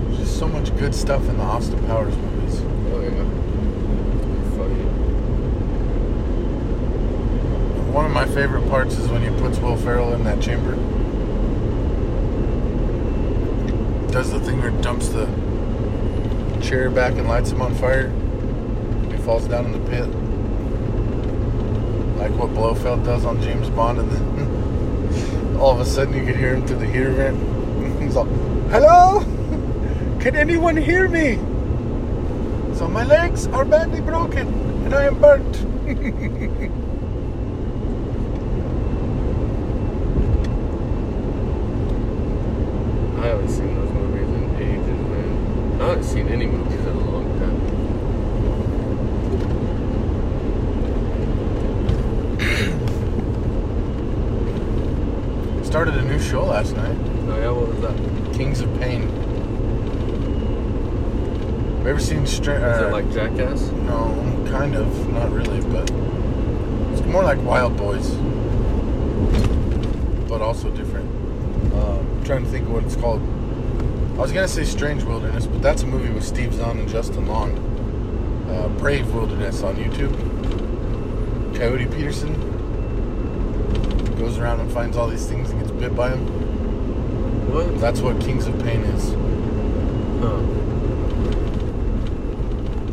There's 0.04 0.18
just 0.18 0.40
so 0.40 0.48
much 0.48 0.76
good 0.78 0.96
stuff 0.96 1.28
in 1.30 1.38
the 1.38 1.44
Austin 1.44 1.84
Powers 1.86 2.16
movies. 2.16 2.62
Oh 2.92 3.02
yeah. 3.02 3.26
Funny. 4.58 4.84
One 7.92 8.06
of 8.06 8.12
my 8.12 8.26
favorite 8.26 8.68
parts 8.70 8.98
is 8.98 9.08
when 9.10 9.22
he 9.22 9.30
puts 9.40 9.60
Will 9.60 9.78
Ferrell 9.78 10.14
in 10.14 10.24
that 10.24 10.42
chamber. 10.42 10.76
Does 14.12 14.32
the 14.32 14.40
thing 14.40 14.60
where 14.60 14.70
it 14.70 14.82
dumps 14.82 15.10
the 15.10 15.28
chair 16.74 16.90
back 16.90 17.14
and 17.14 17.28
lights 17.28 17.52
him 17.52 17.62
on 17.62 17.76
fire. 17.76 18.10
He 19.12 19.18
falls 19.18 19.48
down 19.48 19.66
in 19.66 19.74
the 19.74 19.90
pit. 19.92 20.08
Like 22.18 22.32
what 22.32 22.50
Blofeld 22.50 23.06
does 23.06 23.26
on 23.26 23.40
James 23.44 23.70
Bond, 23.70 24.00
and 24.00 24.10
then 24.10 25.58
all 25.60 25.70
of 25.70 25.80
a 25.80 25.86
sudden 25.86 26.16
you 26.16 26.26
could 26.26 26.36
hear 26.36 26.56
him 26.56 26.66
through 26.66 26.80
the 26.80 26.88
heater 26.88 27.12
vent. 27.12 27.38
He's 28.02 28.16
like, 28.16 28.28
Hello? 28.72 29.20
Can 30.20 30.36
anyone 30.36 30.76
hear 30.76 31.08
me? 31.08 31.36
So 32.76 32.88
my 32.88 33.04
legs 33.04 33.46
are 33.50 33.66
badly 33.66 34.02
broken 34.02 34.48
and 34.86 34.96
I 34.96 35.04
am 35.04 35.22
burnt. 35.22 35.58
I 43.22 43.28
haven't 43.28 43.50
seen 43.50 43.76
those 43.76 43.92
movies 43.92 44.28
in 44.28 44.56
ages, 44.56 44.88
man. 44.88 45.34
I 45.84 45.88
haven't 45.88 46.04
seen 46.04 46.28
any 46.30 46.46
movies 46.46 46.80
in 46.80 46.88
a 46.88 47.12
long 47.12 47.40
time. 47.40 47.74
Started 55.74 55.96
a 55.96 56.04
new 56.04 56.20
show 56.20 56.46
last 56.46 56.76
night. 56.76 56.96
Oh 57.30 57.40
yeah, 57.40 57.50
what 57.50 57.68
was 57.68 57.82
that? 57.82 57.96
Kings 58.38 58.62
of 58.62 58.70
Pain. 58.80 59.10
Have 61.78 61.84
you 61.84 61.90
ever 61.90 62.00
seen 62.00 62.22
Is 62.26 62.40
uh, 62.48 62.90
it 62.90 62.92
like 62.92 63.12
Jackass? 63.12 63.60
No, 63.88 64.14
kind 64.52 64.76
of. 64.76 65.10
Not 65.10 65.32
really, 65.32 65.62
but 65.62 65.90
it's 66.92 67.02
more 67.08 67.24
like 67.24 67.40
Wildboyz, 67.40 68.08
but 70.30 70.44
also 70.44 70.70
different. 70.70 71.10
Uh, 71.74 71.98
I'm 71.98 72.24
trying 72.24 72.44
to 72.46 72.52
think 72.52 72.68
of 72.68 72.74
what 72.74 72.84
it's 72.84 72.96
called. 72.96 73.24
I 74.14 74.22
was 74.22 74.32
gonna 74.32 74.48
say 74.48 74.66
Strange 74.66 75.04
Wilderness, 75.04 75.48
but 75.48 75.64
that's 75.64 75.82
a 75.82 75.88
movie 75.88 76.14
with 76.14 76.24
Steve 76.24 76.54
Zahn 76.54 76.78
and 76.78 76.88
Justin 76.88 77.26
Long. 77.26 77.58
Uh, 78.48 78.68
Brave 78.78 79.12
Wilderness 79.12 79.64
on 79.64 79.78
YouTube. 79.78 80.14
Coyote 81.58 81.88
Peterson 81.88 82.54
goes 84.24 84.38
around 84.38 84.62
and 84.62 84.72
finds 84.72 84.96
all 84.96 85.08
these 85.10 85.26
things 85.26 85.52
and 85.52 85.63
bit 85.84 85.96
by 85.98 86.10
them. 86.10 86.26
What? 87.52 87.80
That's 87.82 88.00
what 88.00 88.22
Kings 88.22 88.48
of 88.48 88.58
Pain 88.64 88.80
is. 88.84 89.10
Huh. 90.22 90.40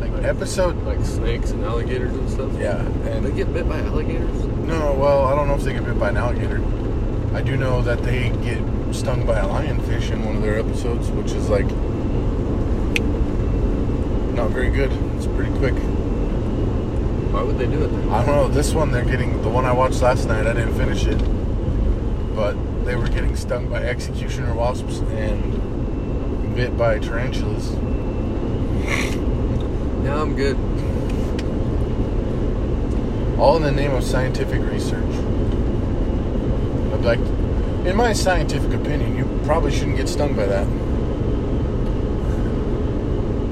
Like 0.01 0.25
episode. 0.25 0.75
Like 0.83 0.99
snakes 1.05 1.51
and 1.51 1.63
alligators 1.63 2.13
and 2.13 2.29
stuff? 2.29 2.51
Yeah, 2.59 2.81
and 3.07 3.23
They 3.23 3.31
get 3.31 3.53
bit 3.53 3.69
by 3.69 3.79
alligators? 3.79 4.43
No, 4.43 4.93
well, 4.93 5.25
I 5.25 5.35
don't 5.35 5.47
know 5.47 5.55
if 5.55 5.63
they 5.63 5.71
get 5.71 5.85
bit 5.85 5.97
by 5.97 6.09
an 6.09 6.17
alligator. 6.17 6.61
I 7.33 7.41
do 7.41 7.55
know 7.55 7.81
that 7.81 8.03
they 8.03 8.29
get 8.43 8.61
stung 8.93 9.25
by 9.25 9.39
a 9.39 9.45
lionfish 9.45 10.11
in 10.11 10.25
one 10.25 10.35
of 10.35 10.41
their 10.41 10.59
episodes, 10.59 11.09
which 11.11 11.31
is 11.31 11.47
like 11.47 11.69
not 14.35 14.49
very 14.49 14.69
good. 14.69 14.91
It's 15.15 15.27
pretty 15.27 15.57
quick. 15.59 15.75
Why 17.31 17.43
would 17.43 17.57
they 17.57 17.67
do 17.67 17.85
it 17.85 17.87
then? 17.87 18.09
I 18.09 18.25
don't 18.25 18.35
know. 18.35 18.47
This 18.49 18.73
one, 18.73 18.91
they're 18.91 19.05
getting 19.05 19.41
the 19.43 19.49
one 19.49 19.63
I 19.63 19.71
watched 19.71 20.01
last 20.01 20.27
night. 20.27 20.45
I 20.45 20.51
didn't 20.51 20.73
finish 20.73 21.05
it, 21.05 21.19
but 22.35 22.57
they 22.85 22.95
were 22.95 23.07
getting 23.07 23.35
stung 23.35 23.69
by 23.69 23.83
executioner 23.83 24.53
wasps 24.53 24.99
and 24.99 26.55
bit 26.55 26.77
by 26.77 26.99
tarantulas. 26.99 27.73
Yeah, 30.03 30.21
I'm 30.21 30.35
good. 30.35 30.57
all 33.41 33.57
in 33.57 33.63
the 33.63 33.71
name 33.71 33.91
of 33.91 34.03
scientific 34.03 34.61
research. 34.61 35.15
I'd 36.93 37.01
like, 37.03 37.19
in 37.87 37.95
my 37.95 38.13
scientific 38.13 38.71
opinion, 38.71 39.17
you 39.17 39.25
probably 39.45 39.71
shouldn't 39.71 39.97
get 39.97 40.07
stung 40.07 40.35
by 40.35 40.45
that. 40.45 40.67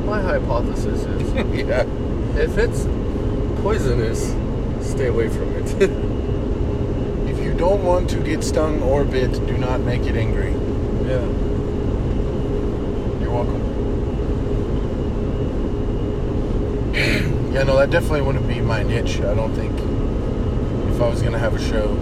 My 0.05 0.21
hypothesis 0.21 1.05
is 1.05 1.33
yeah. 1.67 1.85
if 2.35 2.55
it's 2.59 2.85
poisonous, 3.63 4.35
stay 4.87 5.07
away 5.07 5.27
from 5.27 5.55
it. 5.55 6.09
Don't 7.59 7.83
want 7.83 8.09
to 8.11 8.23
get 8.23 8.41
stung 8.41 8.81
or 8.81 9.03
bit, 9.03 9.33
do 9.45 9.57
not 9.57 9.81
make 9.81 10.03
it 10.03 10.15
angry. 10.15 10.53
yeah. 11.05 11.19
You're 13.19 13.31
welcome. 13.31 13.61
yeah, 17.53 17.63
no, 17.63 17.75
that 17.75 17.89
definitely 17.89 18.21
wouldn't 18.21 18.47
be 18.47 18.61
my 18.61 18.83
niche. 18.83 19.19
I 19.19 19.33
don't 19.33 19.53
think. 19.55 19.77
If 20.95 21.01
I 21.01 21.09
was 21.09 21.21
gonna 21.21 21.37
have 21.37 21.53
a 21.53 21.59
show. 21.59 21.97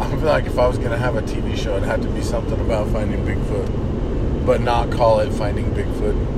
I 0.00 0.08
feel 0.08 0.20
like 0.20 0.46
if 0.46 0.56
I 0.56 0.68
was 0.68 0.78
gonna 0.78 0.98
have 0.98 1.16
a 1.16 1.22
TV 1.22 1.58
show, 1.58 1.76
it 1.76 1.82
had 1.82 2.02
to 2.02 2.08
be 2.10 2.22
something 2.22 2.60
about 2.60 2.86
finding 2.92 3.26
Bigfoot, 3.26 4.46
but 4.46 4.60
not 4.60 4.92
call 4.92 5.18
it 5.18 5.32
Finding 5.32 5.72
Bigfoot. 5.72 6.37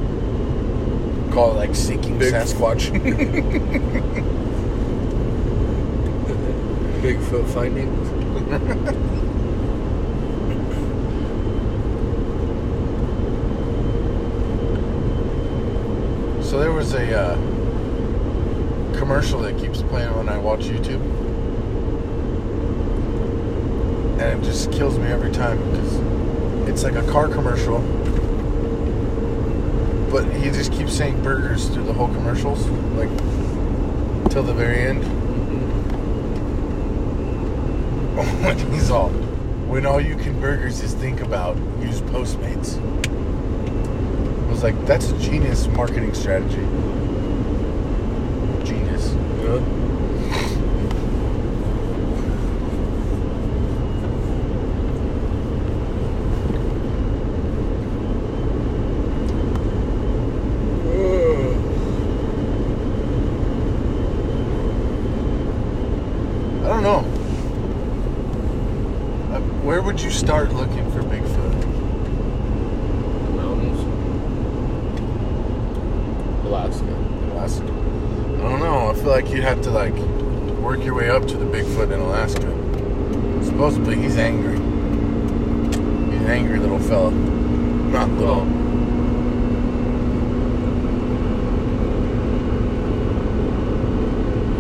Call 1.31 1.53
it 1.53 1.55
like 1.55 1.75
Seeking 1.75 2.19
Big- 2.19 2.33
Sasquatch. 2.35 2.91
Bigfoot 7.03 7.47
findings. 7.55 9.11
So 16.43 16.59
there 16.59 16.73
was 16.73 16.95
a 16.95 17.17
uh, 17.17 17.35
commercial 18.99 19.39
that 19.43 19.57
keeps 19.59 19.83
playing 19.83 20.13
when 20.17 20.29
I 20.29 20.37
watch 20.37 20.63
YouTube, 20.63 21.01
and 24.21 24.43
it 24.43 24.45
just 24.45 24.73
kills 24.73 24.99
me 24.99 25.07
every 25.07 25.31
time 25.31 25.59
because 25.71 26.69
it's 26.69 26.83
like 26.83 26.95
a 26.97 27.07
car 27.13 27.29
commercial, 27.29 27.79
but 30.11 30.25
he 30.35 30.51
just 30.51 30.73
keeps 30.73 30.93
saying 30.93 31.23
burgers 31.23 31.69
through 31.69 31.85
the 31.85 31.93
whole 31.93 32.09
commercials, 32.09 32.67
like 32.97 33.09
till 34.31 34.43
the 34.43 34.55
very 34.55 34.83
end. 34.83 35.05
Oh, 38.13 38.25
when 38.45 38.59
he's 38.73 38.91
all, 38.91 39.09
when 39.71 39.87
all 39.87 40.01
you 40.01 40.15
can 40.17 40.39
burgers 40.41 40.83
is 40.83 40.93
think 40.93 41.21
about 41.21 41.57
use 41.81 42.03
Postmates. 42.03 42.77
I 42.77 44.51
was 44.51 44.63
like, 44.63 44.85
that's 44.85 45.11
a 45.11 45.19
genius 45.19 45.69
marketing 45.69 46.13
strategy. 46.13 46.67
Genius. 48.67 49.15
Yeah. 49.41 49.81
I 66.63 66.69
don't 66.75 66.83
know. 66.83 66.99
Uh, 69.35 69.41
Where 69.65 69.83
would 69.83 70.01
you 70.01 70.11
start 70.11 70.53
looking 70.53 70.89
for 70.93 71.03
Bigfoot? 71.03 71.67
Mountains. 73.35 73.81
Alaska. 76.47 76.85
Alaska. 77.33 77.65
I 77.65 78.49
don't 78.49 78.61
know. 78.61 78.91
I 78.91 78.95
feel 78.95 79.11
like 79.11 79.31
you'd 79.31 79.43
have 79.43 79.63
to 79.63 79.71
like 79.71 79.95
work 80.61 80.85
your 80.85 80.95
way 80.95 81.11
up 81.11 81.27
to 81.29 81.37
the 81.37 81.45
Bigfoot 81.47 81.93
in 81.93 81.99
Alaska. 82.01 82.49
Supposedly 83.45 83.97
he's 83.97 84.17
angry. 84.17 84.59
He's 84.59 86.21
an 86.21 86.27
angry 86.31 86.59
little 86.59 86.79
fella. 86.79 87.11
Not 87.11 88.11
little. 88.11 88.45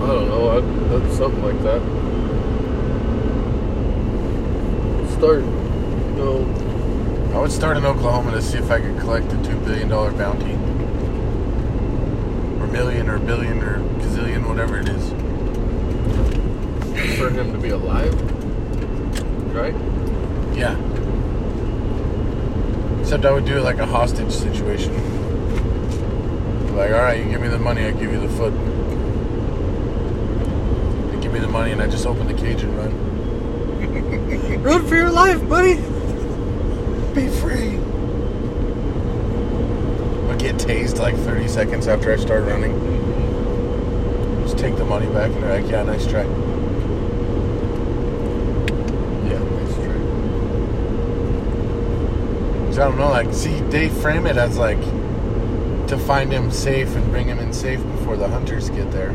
Well, 0.00 0.10
I 0.10 0.14
don't 0.14 0.28
know. 0.28 0.48
I'd, 0.56 0.64
I'd 1.04 1.12
something 1.12 1.44
like 1.44 1.62
that. 1.62 2.00
Start, 5.20 5.40
you 5.40 6.14
know, 6.16 7.34
I 7.34 7.40
would 7.40 7.52
start 7.52 7.76
in 7.76 7.84
Oklahoma 7.84 8.30
to 8.30 8.40
see 8.40 8.56
if 8.56 8.70
I 8.70 8.80
could 8.80 8.98
collect 9.00 9.30
a 9.30 9.36
two 9.44 9.60
billion 9.60 9.90
dollar 9.90 10.12
bounty. 10.12 10.54
Or 12.58 12.66
million 12.66 13.06
or 13.10 13.18
billion 13.18 13.62
or 13.62 13.80
gazillion, 13.98 14.48
whatever 14.48 14.78
it 14.78 14.88
is. 14.88 15.10
for 17.18 17.28
him 17.28 17.52
to 17.52 17.58
be 17.58 17.68
alive, 17.68 18.14
right? 19.54 19.74
Yeah. 20.56 20.74
Except 23.00 23.26
I 23.26 23.32
would 23.32 23.44
do 23.44 23.58
it 23.58 23.62
like 23.62 23.76
a 23.76 23.84
hostage 23.84 24.32
situation. 24.32 24.94
Like, 26.74 26.92
alright, 26.92 27.22
you 27.22 27.30
give 27.30 27.42
me 27.42 27.48
the 27.48 27.58
money, 27.58 27.84
I 27.84 27.90
give 27.90 28.10
you 28.10 28.20
the 28.20 28.28
foot. 28.30 28.54
You 31.12 31.20
give 31.20 31.30
me 31.30 31.40
the 31.40 31.48
money 31.48 31.72
and 31.72 31.82
I 31.82 31.88
just 31.88 32.06
open 32.06 32.26
the 32.26 32.32
cage 32.32 32.62
and 32.62 32.74
run. 32.74 33.09
Run 34.10 34.86
for 34.86 34.94
your 34.94 35.10
life, 35.10 35.48
buddy. 35.48 35.74
Be 37.14 37.28
free. 37.28 37.78
I 40.28 40.36
get 40.36 40.56
tased 40.56 40.98
like 40.98 41.16
30 41.16 41.48
seconds 41.48 41.86
after 41.86 42.12
I 42.12 42.16
start 42.16 42.44
running. 42.44 42.72
Just 44.42 44.58
take 44.58 44.76
the 44.76 44.84
money 44.84 45.06
back 45.06 45.30
and 45.30 45.42
they're 45.42 45.60
like, 45.60 45.70
yeah, 45.70 45.82
nice 45.82 46.06
try. 46.06 46.22
Yeah, 49.28 49.38
that's 49.38 49.74
true. 49.74 50.00
'Cause 52.66 52.78
I 52.78 52.84
don't 52.84 52.98
know, 52.98 53.10
like, 53.10 53.32
see, 53.32 53.60
they 53.70 53.88
frame 53.88 54.26
it 54.26 54.36
as 54.36 54.56
like 54.58 54.80
to 55.88 55.96
find 55.98 56.32
him 56.32 56.50
safe 56.50 56.94
and 56.96 57.10
bring 57.10 57.26
him 57.28 57.38
in 57.38 57.52
safe 57.52 57.82
before 57.96 58.16
the 58.16 58.28
hunters 58.28 58.70
get 58.70 58.90
there. 58.92 59.12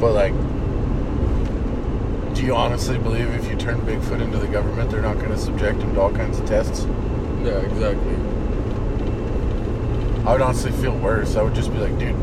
But 0.00 0.12
like, 0.12 0.34
do 2.40 2.46
you 2.46 2.56
honestly 2.56 2.96
believe 2.96 3.28
if 3.34 3.50
you 3.50 3.56
turn 3.56 3.78
Bigfoot 3.82 4.22
into 4.22 4.38
the 4.38 4.46
government, 4.46 4.90
they're 4.90 5.02
not 5.02 5.18
going 5.18 5.28
to 5.28 5.36
subject 5.36 5.78
him 5.82 5.94
to 5.94 6.00
all 6.00 6.10
kinds 6.10 6.40
of 6.40 6.46
tests? 6.46 6.86
Yeah, 7.44 7.58
exactly. 7.58 8.14
I 10.24 10.32
would 10.32 10.40
honestly 10.40 10.72
feel 10.72 10.96
worse. 10.96 11.36
I 11.36 11.42
would 11.42 11.54
just 11.54 11.70
be 11.70 11.76
like, 11.76 11.98
dude, 11.98 12.16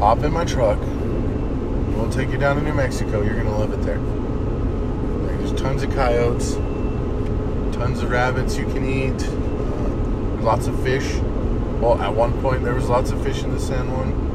hop 0.00 0.24
in 0.24 0.32
my 0.32 0.44
truck. 0.44 0.80
We'll 0.80 2.10
take 2.10 2.30
you 2.30 2.38
down 2.38 2.56
to 2.56 2.62
New 2.62 2.74
Mexico. 2.74 3.22
You're 3.22 3.34
going 3.34 3.46
to 3.46 3.52
love 3.52 3.72
it 3.72 3.82
there. 3.82 3.98
Like, 3.98 5.38
there's 5.38 5.52
tons 5.60 5.84
of 5.84 5.94
coyotes, 5.94 6.54
tons 7.76 8.02
of 8.02 8.10
rabbits 8.10 8.56
you 8.56 8.64
can 8.64 8.84
eat, 8.84 9.22
uh, 9.22 10.42
lots 10.42 10.66
of 10.66 10.82
fish. 10.82 11.14
Well, 11.80 12.02
at 12.02 12.12
one 12.12 12.32
point, 12.42 12.64
there 12.64 12.74
was 12.74 12.88
lots 12.88 13.12
of 13.12 13.22
fish 13.22 13.44
in 13.44 13.52
the 13.52 13.60
San 13.60 13.92
Juan. 13.92 14.31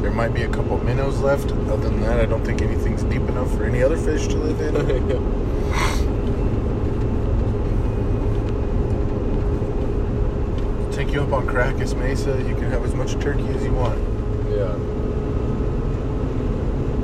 There 0.00 0.10
might 0.10 0.34
be 0.34 0.42
a 0.42 0.48
couple 0.48 0.78
minnows 0.82 1.20
left. 1.20 1.52
Other 1.52 1.88
than 1.88 2.00
that, 2.00 2.20
I 2.20 2.26
don't 2.26 2.44
think 2.44 2.62
anything's 2.62 3.02
deep 3.04 3.22
enough 3.22 3.50
for 3.56 3.64
any 3.64 3.82
other 3.82 3.96
fish 3.96 4.26
to 4.28 4.36
live 4.36 4.60
in. 4.60 4.74
Take 10.92 11.12
you 11.12 11.22
up 11.22 11.32
on 11.32 11.46
Carracas 11.46 11.94
Mesa. 11.94 12.36
You 12.48 12.54
can 12.54 12.70
have 12.70 12.84
as 12.84 12.94
much 12.94 13.12
turkey 13.20 13.46
as 13.48 13.62
you 13.64 13.72
want. 13.72 13.98
yeah. 14.50 14.76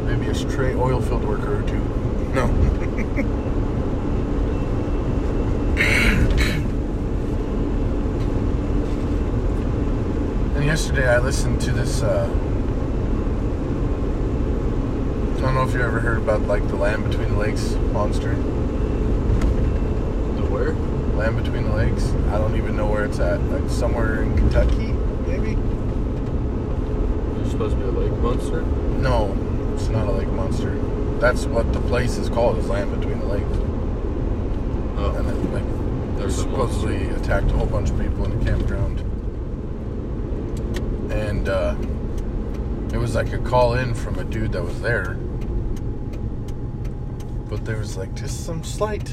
Maybe 0.07 0.29
a 0.31 0.35
stray 0.35 0.75
oil 0.75 1.01
field 1.01 1.25
worker 1.25 1.63
or 1.63 1.69
two. 1.69 1.79
No. 2.35 2.47
and 10.57 10.65
yesterday 10.65 11.09
I 11.09 11.19
listened 11.19 11.61
to 11.63 11.73
this. 11.73 12.03
Uh, 12.03 12.29
I 15.37 15.41
don't 15.41 15.46
know 15.57 15.67
if 15.67 15.73
you 15.73 15.81
ever 15.81 16.01
heard 16.01 16.19
about 16.19 16.43
like 16.43 16.69
the 16.69 16.77
Land 16.77 17.09
Between 17.09 17.31
the 17.31 17.39
Lakes 17.39 17.77
monster. 17.91 18.35
The 18.35 18.43
where? 20.51 20.75
Land 21.15 21.43
Between 21.43 21.65
the 21.65 21.75
Lakes. 21.75 22.11
I 22.29 22.37
don't 22.37 22.57
even 22.57 22.77
know 22.77 22.87
where 22.87 23.07
it's 23.07 23.19
at. 23.21 23.41
Like 23.45 23.71
somewhere 23.71 24.23
in 24.23 24.37
Kentucky, 24.37 24.93
maybe. 25.27 25.53
You're 27.39 27.51
supposed 27.51 27.75
to 27.75 27.83
be 27.83 27.89
a 27.89 27.91
lake 27.91 28.13
monster. 28.21 28.61
No, 29.01 29.33
it's 29.75 29.89
not 29.89 30.07
a 30.07 30.13
lake 30.13 30.29
monster. 30.29 30.79
That's 31.21 31.47
what 31.47 31.73
the 31.73 31.81
place 31.81 32.19
is 32.19 32.29
called. 32.29 32.59
Is 32.59 32.69
Land 32.69 32.91
Between 33.01 33.21
the 33.21 33.27
Lakes. 33.27 33.57
Oh, 34.99 35.15
and 35.17 35.27
then 35.27 35.53
like 35.55 35.65
there's 36.19 36.37
supposedly 36.37 37.09
attacked 37.15 37.51
a 37.51 37.55
whole 37.55 37.65
bunch 37.65 37.89
of 37.89 37.99
people 37.99 38.27
in 38.27 38.39
a 38.39 38.45
campground. 38.45 39.01
And 41.11 41.49
uh, 41.49 41.75
it 42.93 42.99
was 42.99 43.15
like 43.15 43.33
a 43.33 43.39
call 43.39 43.73
in 43.73 43.95
from 43.95 44.19
a 44.19 44.25
dude 44.25 44.53
that 44.53 44.63
was 44.63 44.83
there. 44.83 45.17
But 47.49 47.65
there 47.65 47.79
was 47.79 47.97
like 47.97 48.15
just 48.15 48.45
some 48.45 48.65
slight. 48.65 49.11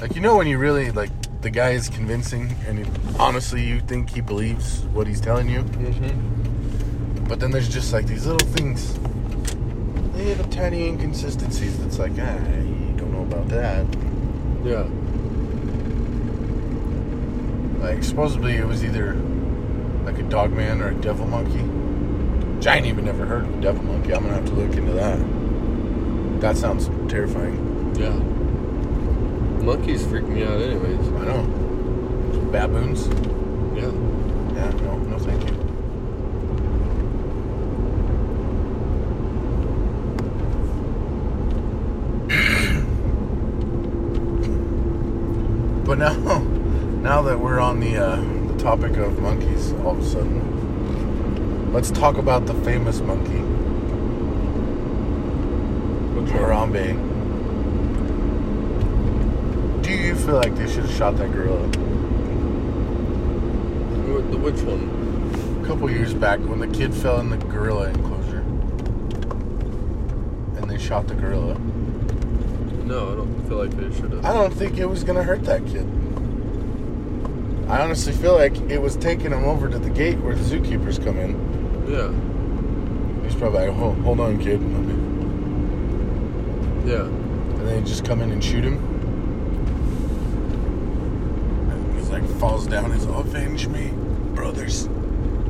Like, 0.00 0.14
you 0.14 0.20
know, 0.20 0.36
when 0.36 0.46
you 0.46 0.58
really, 0.58 0.90
like, 0.90 1.10
the 1.42 1.50
guy 1.50 1.70
is 1.70 1.88
convincing 1.88 2.54
and 2.68 2.88
honestly 3.18 3.64
you 3.64 3.80
think 3.80 4.10
he 4.10 4.20
believes 4.20 4.82
what 4.92 5.08
he's 5.08 5.20
telling 5.20 5.48
you. 5.48 5.62
Mm-hmm. 5.62 7.24
But 7.24 7.40
then 7.40 7.50
there's 7.50 7.68
just 7.68 7.92
like 7.92 8.06
these 8.06 8.26
little 8.26 8.46
things, 8.50 8.96
little 10.14 10.48
tiny 10.50 10.86
inconsistencies 10.86 11.76
that's 11.78 11.98
like, 11.98 12.12
ah, 12.20 12.38
you 12.60 12.94
don't 12.96 13.12
know 13.12 13.22
about 13.22 13.48
that. 13.48 13.86
Yeah. 14.64 14.86
Like 17.84 18.04
supposedly 18.04 18.54
it 18.54 18.66
was 18.66 18.84
either 18.84 19.14
like 20.04 20.18
a 20.18 20.22
dog 20.24 20.52
man 20.52 20.80
or 20.80 20.88
a 20.90 20.94
devil 20.94 21.26
monkey. 21.26 21.58
Which 21.58 22.68
I 22.68 22.76
ain't 22.76 22.86
even 22.86 23.04
never 23.04 23.26
heard 23.26 23.42
of 23.42 23.58
a 23.58 23.60
devil 23.60 23.82
monkey. 23.82 24.14
I'm 24.14 24.22
gonna 24.22 24.34
have 24.34 24.46
to 24.46 24.52
look 24.52 24.76
into 24.76 24.92
that. 24.92 25.18
That 26.42 26.56
sounds 26.56 26.90
terrifying. 27.08 27.94
Yeah. 27.96 28.10
Monkeys 29.62 30.04
freak 30.04 30.24
me 30.24 30.42
out, 30.42 30.60
anyways. 30.60 30.98
I 30.98 31.24
know. 31.24 31.44
Baboons? 32.50 33.06
Yeah. 33.76 33.92
Yeah, 34.52 34.70
no, 34.82 34.98
no 34.98 35.18
thank 35.20 35.40
you. 35.48 35.54
but 45.84 45.98
now, 45.98 46.38
now 47.02 47.22
that 47.22 47.38
we're 47.38 47.60
on 47.60 47.78
the 47.78 47.96
uh, 47.96 48.16
the 48.48 48.56
topic 48.58 48.96
of 48.96 49.20
monkeys, 49.20 49.72
all 49.84 49.92
of 49.92 50.00
a 50.00 50.04
sudden, 50.04 51.72
let's 51.72 51.92
talk 51.92 52.18
about 52.18 52.46
the 52.46 52.54
famous 52.64 53.00
monkey? 53.00 53.51
Harambe. 56.30 56.96
Do 59.82 59.90
you 59.90 60.14
feel 60.14 60.36
like 60.36 60.54
they 60.56 60.66
should 60.66 60.84
have 60.84 60.94
shot 60.96 61.16
that 61.18 61.32
gorilla? 61.32 61.66
The- 64.30 64.38
Which 64.38 64.60
one? 64.62 65.62
A 65.62 65.66
couple 65.66 65.90
years 65.90 66.14
back 66.14 66.38
when 66.40 66.58
the 66.58 66.66
kid 66.68 66.92
fell 66.94 67.20
in 67.20 67.30
the 67.30 67.36
gorilla 67.36 67.88
enclosure 67.90 68.40
and 70.56 70.68
they 70.70 70.78
shot 70.78 71.06
the 71.08 71.14
gorilla. 71.14 71.54
No, 72.84 73.12
I 73.12 73.14
don't 73.16 73.48
feel 73.48 73.58
like 73.58 73.70
they 73.76 73.94
should 73.94 74.10
have. 74.12 74.24
I 74.24 74.32
don't 74.32 74.52
think 74.52 74.78
it 74.78 74.86
was 74.86 75.04
gonna 75.04 75.22
hurt 75.22 75.44
that 75.44 75.64
kid. 75.66 75.86
I 77.68 77.80
honestly 77.80 78.12
feel 78.12 78.34
like 78.34 78.56
it 78.70 78.80
was 78.82 78.96
taking 78.96 79.30
him 79.32 79.44
over 79.44 79.68
to 79.68 79.78
the 79.78 79.90
gate 79.90 80.18
where 80.18 80.34
the 80.34 80.42
zookeepers 80.42 81.02
come 81.02 81.16
in. 81.18 81.36
Yeah. 81.88 82.10
He's 83.24 83.34
probably 83.36 83.66
like, 83.66 83.76
hold, 83.76 83.96
hold 83.98 84.20
on, 84.20 84.38
kid. 84.38 84.60
And 86.82 86.90
Yeah. 86.90 87.08
then 87.58 87.66
they 87.66 87.80
just 87.82 88.04
come 88.04 88.20
in 88.22 88.30
and 88.32 88.42
shoot 88.42 88.64
him. 88.64 88.78
And 91.70 91.94
he's 91.96 92.10
like, 92.10 92.24
falls 92.40 92.66
down. 92.66 92.86
And 92.86 92.94
he's, 92.94 93.04
avenge 93.04 93.68
me, 93.68 93.90
brothers. 94.34 94.88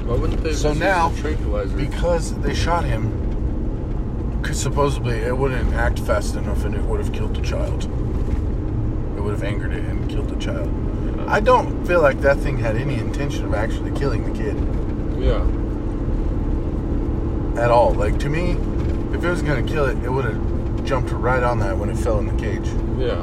Why 0.05 0.17
wouldn't 0.17 0.43
they? 0.43 0.53
So 0.53 0.73
now, 0.75 1.09
the 1.09 1.21
tranquilizer. 1.21 1.77
Because 1.77 2.35
they 2.41 2.55
shot 2.55 2.85
him, 2.85 4.39
because 4.43 4.61
supposedly 4.61 5.19
it 5.19 5.37
wouldn't 5.37 5.73
act 5.75 6.01
fast 6.01 6.35
enough 6.37 6.65
and 6.65 6.75
it 6.75 6.83
would 6.83 7.01
have 7.01 7.13
killed 7.13 7.35
the 7.37 7.41
child. 7.43 7.85
It 9.17 9.21
would 9.21 9.33
have 9.33 9.43
angered 9.45 9.73
it 9.73 9.85
and 9.85 10.09
killed 10.11 10.29
the 10.29 10.37
child. 10.37 10.69
I 11.29 11.41
don't 11.41 11.87
feel 11.87 12.03
like 12.03 12.21
that 12.21 12.39
thing 12.39 12.59
had 12.59 12.77
any 12.77 12.97
intention 12.99 13.45
of 13.45 13.55
actually 13.55 13.93
killing 13.93 14.25
the 14.31 14.37
kid 14.37 14.57
Yeah. 15.19 15.47
at 17.63 17.71
all. 17.71 17.93
Like, 17.95 18.19
to 18.19 18.29
me, 18.29 18.57
if 19.15 19.23
it 19.25 19.31
was 19.31 19.41
going 19.43 19.65
to 19.65 19.73
kill 19.73 19.85
it, 19.87 19.97
it 20.03 20.11
would 20.11 20.25
have 20.25 20.52
jumped 20.85 21.11
right 21.13 21.43
on 21.43 21.59
that 21.61 21.77
when 21.77 21.91
it 21.91 21.97
fell 21.97 22.19
in 22.19 22.27
the 22.27 22.43
cage. 22.43 22.67
Yeah. 22.99 23.23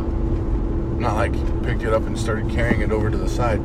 Not 1.00 1.16
like 1.16 1.34
picked 1.64 1.84
it 1.84 1.94
up 1.94 2.04
and 2.04 2.18
started 2.18 2.50
carrying 2.50 2.82
it 2.82 2.92
over 2.92 3.10
to 3.10 3.18
the 3.18 3.30
side. 3.30 3.60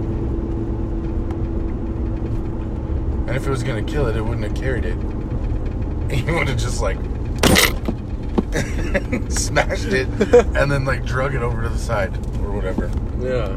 And 3.26 3.30
if 3.30 3.46
it 3.46 3.50
was 3.50 3.62
gonna 3.62 3.82
kill 3.82 4.06
it, 4.06 4.16
it 4.16 4.22
wouldn't 4.22 4.44
have 4.44 4.54
carried 4.54 4.84
it. 4.84 4.98
He 6.10 6.22
would 6.30 6.48
have 6.48 6.58
just 6.58 6.82
like 6.82 6.98
smashed 9.30 9.86
it 9.86 10.06
and 10.54 10.70
then 10.70 10.84
like 10.84 11.04
drug 11.04 11.34
it 11.34 11.42
over 11.42 11.62
to 11.62 11.68
the 11.68 11.78
side 11.78 12.14
or 12.40 12.52
whatever. 12.52 12.90
Yeah. 13.18 13.56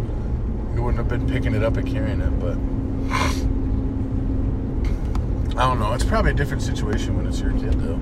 He 0.73 0.79
wouldn't 0.79 0.97
have 0.97 1.09
been 1.09 1.27
picking 1.27 1.53
it 1.53 1.63
up 1.63 1.77
and 1.77 1.87
carrying 1.87 2.21
it, 2.21 2.39
but 2.39 2.57
I 5.57 5.67
don't 5.67 5.79
know. 5.79 5.93
It's 5.93 6.05
probably 6.05 6.31
a 6.31 6.35
different 6.35 6.63
situation 6.63 7.15
when 7.17 7.27
it's 7.27 7.39
your 7.39 7.51
kid, 7.51 7.73
though. 7.79 7.99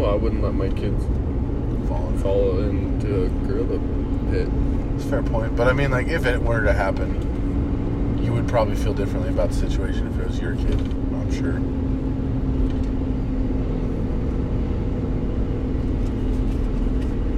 Well, 0.00 0.12
I 0.12 0.14
wouldn't 0.14 0.42
let 0.42 0.54
my 0.54 0.70
kids 0.70 1.04
Falling. 1.86 2.18
fall 2.20 2.58
into 2.60 3.24
a 3.24 3.28
gorilla 3.46 3.78
pit. 4.30 4.48
It's 4.94 5.04
a 5.04 5.08
fair 5.08 5.22
point, 5.22 5.54
but 5.54 5.68
I 5.68 5.74
mean, 5.74 5.90
like, 5.90 6.08
if 6.08 6.24
it 6.24 6.40
were 6.40 6.62
to 6.62 6.72
happen, 6.72 8.18
you 8.24 8.32
would 8.32 8.48
probably 8.48 8.76
feel 8.76 8.94
differently 8.94 9.28
about 9.28 9.50
the 9.50 9.56
situation 9.56 10.06
if 10.06 10.18
it 10.18 10.26
was 10.26 10.40
your 10.40 10.56
kid. 10.56 10.80
I'm 10.80 11.30
sure. 11.30 11.60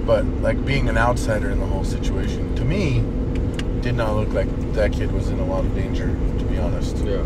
But 0.06 0.24
like 0.40 0.64
being 0.64 0.88
an 0.88 0.96
outsider 0.96 1.50
in 1.50 1.58
the 1.58 1.66
whole 1.66 1.84
situation, 1.84 2.54
to 2.54 2.64
me, 2.64 3.02
did 3.80 3.96
not 3.96 4.14
look 4.14 4.28
like 4.28 4.46
that 4.74 4.92
kid 4.92 5.10
was 5.10 5.30
in 5.30 5.40
a 5.40 5.44
lot 5.44 5.64
of 5.64 5.74
danger. 5.74 6.06
To 6.06 6.44
be 6.44 6.58
honest. 6.58 6.96
Yeah. 6.98 7.24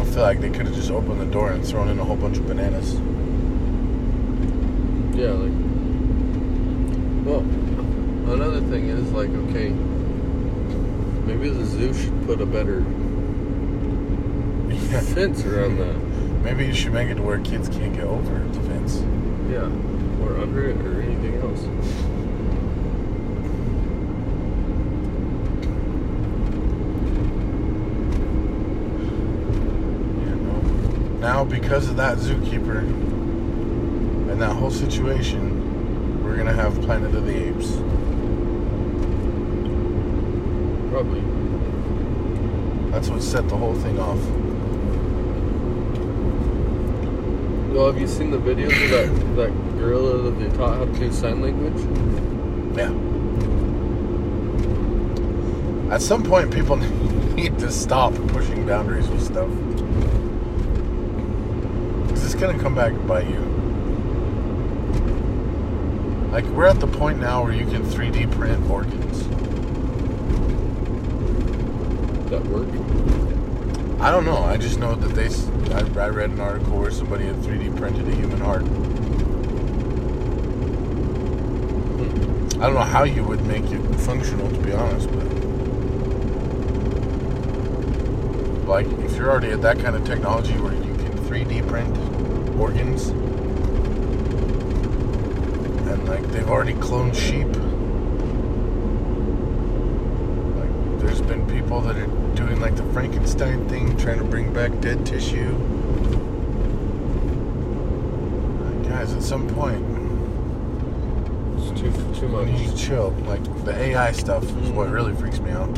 I 0.00 0.03
feel 0.14 0.22
like 0.22 0.40
they 0.40 0.50
could 0.50 0.66
have 0.66 0.74
just 0.76 0.92
opened 0.92 1.20
the 1.20 1.26
door 1.26 1.50
and 1.50 1.66
thrown 1.66 1.88
in 1.88 1.98
a 1.98 2.04
whole 2.04 2.14
bunch 2.16 2.38
of 2.38 2.46
bananas. 2.46 2.94
Yeah, 5.18 5.32
like. 5.32 5.52
Well, 7.26 7.40
another 8.32 8.60
thing 8.60 8.88
is 8.90 9.10
like, 9.10 9.30
okay, 9.30 9.70
maybe 11.26 11.48
the 11.48 11.64
zoo 11.64 11.92
should 11.94 12.26
put 12.26 12.40
a 12.40 12.46
better 12.46 12.80
Yeah. 14.72 15.00
fence 15.14 15.44
around 15.44 15.78
that. 15.78 15.96
Maybe 16.44 16.66
you 16.66 16.74
should 16.74 16.92
make 16.92 17.08
it 17.08 17.16
to 17.16 17.22
where 17.22 17.40
kids 17.40 17.68
can't 17.68 17.94
get 17.94 18.04
over 18.04 18.38
the 18.38 18.60
fence. 18.68 19.02
Yeah, 19.50 19.68
or 20.22 20.38
under 20.40 20.68
it, 20.68 20.76
or 20.76 21.00
anything 21.02 21.34
else. 21.40 21.62
You 30.24 30.34
know. 30.36 31.13
Now, 31.24 31.42
because 31.42 31.88
of 31.88 31.96
that 31.96 32.18
zookeeper 32.18 32.80
and 32.80 34.42
that 34.42 34.54
whole 34.54 34.70
situation, 34.70 36.22
we're 36.22 36.36
gonna 36.36 36.52
have 36.52 36.78
Planet 36.82 37.14
of 37.14 37.24
the 37.24 37.48
Apes. 37.48 37.76
Probably. 40.90 41.22
That's 42.90 43.08
what 43.08 43.22
set 43.22 43.48
the 43.48 43.56
whole 43.56 43.74
thing 43.74 43.98
off. 43.98 44.18
Well, 47.74 47.86
have 47.90 47.98
you 47.98 48.06
seen 48.06 48.30
the 48.30 48.36
videos 48.36 48.84
of 48.84 48.90
that 48.90 49.36
that 49.36 49.78
gorilla 49.78 50.30
that 50.30 50.38
they 50.38 50.54
taught 50.58 50.76
how 50.76 50.84
to 50.84 50.92
do 50.92 51.10
sign 51.10 51.40
language? 51.40 51.80
Yeah. 52.76 52.92
At 55.90 56.02
some 56.02 56.22
point, 56.22 56.52
people 56.52 56.76
need 57.34 57.58
to 57.60 57.70
stop 57.72 58.12
pushing 58.28 58.66
boundaries 58.66 59.08
with 59.08 59.24
stuff. 59.24 59.48
Gonna 62.46 62.62
come 62.62 62.74
back 62.74 62.92
and 62.92 63.08
bite 63.08 63.26
you. 63.26 63.40
Like, 66.30 66.44
we're 66.46 66.66
at 66.66 66.78
the 66.78 66.86
point 66.86 67.18
now 67.18 67.42
where 67.42 67.54
you 67.54 67.64
can 67.64 67.82
3D 67.82 68.30
print 68.32 68.68
organs. 68.68 69.26
That 72.28 72.44
work? 72.48 72.68
I 74.00 74.10
don't 74.10 74.26
know. 74.26 74.36
I 74.36 74.58
just 74.58 74.78
know 74.78 74.94
that 74.94 75.14
they. 75.14 75.30
I 75.74 76.08
read 76.10 76.30
an 76.30 76.40
article 76.40 76.78
where 76.78 76.90
somebody 76.90 77.24
had 77.24 77.36
3D 77.36 77.76
printed 77.78 78.06
a 78.08 78.14
human 78.14 78.40
heart. 78.40 78.62
Hmm. 81.96 82.62
I 82.62 82.66
don't 82.66 82.74
know 82.74 82.80
how 82.80 83.04
you 83.04 83.24
would 83.24 83.46
make 83.46 83.64
it 83.70 83.80
functional, 84.00 84.50
to 84.50 84.58
be 84.58 84.72
honest, 84.72 85.10
but 85.10 85.24
like 88.68 88.86
if 89.04 89.16
you're 89.16 89.30
already 89.30 89.50
at 89.50 89.62
that 89.62 89.78
kind 89.78 89.96
of 89.96 90.04
technology 90.04 90.54
where 90.54 90.74
you 90.74 90.94
can 90.96 91.12
3D 91.26 91.66
print 91.68 92.13
organs, 92.58 93.08
and 95.88 96.08
like 96.08 96.22
they've 96.32 96.48
already 96.48 96.74
cloned 96.74 97.14
sheep. 97.14 97.46
Like 100.56 101.00
there's 101.00 101.20
been 101.22 101.46
people 101.48 101.80
that 101.82 101.96
are 101.96 102.06
doing 102.34 102.60
like 102.60 102.76
the 102.76 102.84
Frankenstein 102.92 103.68
thing, 103.68 103.96
trying 103.96 104.18
to 104.18 104.24
bring 104.24 104.52
back 104.52 104.78
dead 104.80 105.04
tissue. 105.06 105.50
Like, 108.64 108.88
guys, 108.90 109.12
at 109.12 109.22
some 109.22 109.46
point, 109.48 109.82
It's 111.58 111.80
too 111.80 111.90
too 112.14 112.26
you 112.26 112.32
much. 112.32 112.48
need 112.48 112.68
to 112.70 112.76
chill. 112.76 113.10
Like 113.26 113.42
the 113.64 113.74
AI 113.74 114.12
stuff 114.12 114.44
is 114.44 114.50
what 114.70 114.86
mm-hmm. 114.86 114.92
really 114.94 115.14
freaks 115.14 115.40
me 115.40 115.50
out. 115.50 115.70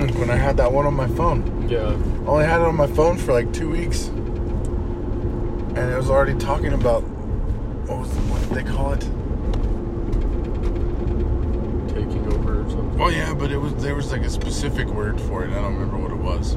Like, 0.00 0.14
When 0.14 0.30
I 0.30 0.36
had 0.36 0.56
that 0.56 0.72
one 0.72 0.86
on 0.86 0.94
my 0.94 1.08
phone, 1.08 1.68
Yeah. 1.68 1.94
I 2.30 2.32
only 2.32 2.46
had 2.46 2.60
it 2.60 2.68
on 2.68 2.76
my 2.76 2.86
phone 2.86 3.18
for 3.18 3.32
like 3.32 3.52
two 3.52 3.68
weeks, 3.68 4.06
and 4.06 5.76
it 5.76 5.96
was 5.96 6.08
already 6.08 6.38
talking 6.38 6.72
about 6.72 7.00
what 7.00 7.98
was 7.98 8.08
what 8.08 8.40
did 8.42 8.50
they 8.50 8.62
call 8.62 8.92
it? 8.92 9.00
Taking 11.88 12.32
over 12.32 12.60
or 12.60 12.70
something. 12.70 13.00
Oh 13.00 13.08
yeah, 13.08 13.34
but 13.34 13.50
it 13.50 13.56
was 13.56 13.74
there 13.82 13.96
was 13.96 14.12
like 14.12 14.20
a 14.20 14.30
specific 14.30 14.86
word 14.86 15.20
for 15.22 15.42
it. 15.44 15.50
I 15.50 15.54
don't 15.54 15.74
remember 15.74 15.96
what 15.96 16.12
it 16.12 16.18
was. 16.18 16.54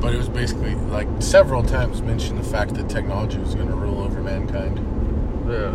But 0.00 0.14
it 0.14 0.18
was 0.18 0.28
basically 0.28 0.76
like 0.76 1.08
several 1.18 1.64
times 1.64 2.02
mentioned 2.02 2.38
the 2.38 2.44
fact 2.44 2.74
that 2.74 2.88
technology 2.88 3.38
was 3.38 3.56
going 3.56 3.66
to 3.66 3.74
rule 3.74 4.00
over 4.00 4.22
mankind. 4.22 4.78
Yeah. 5.48 5.74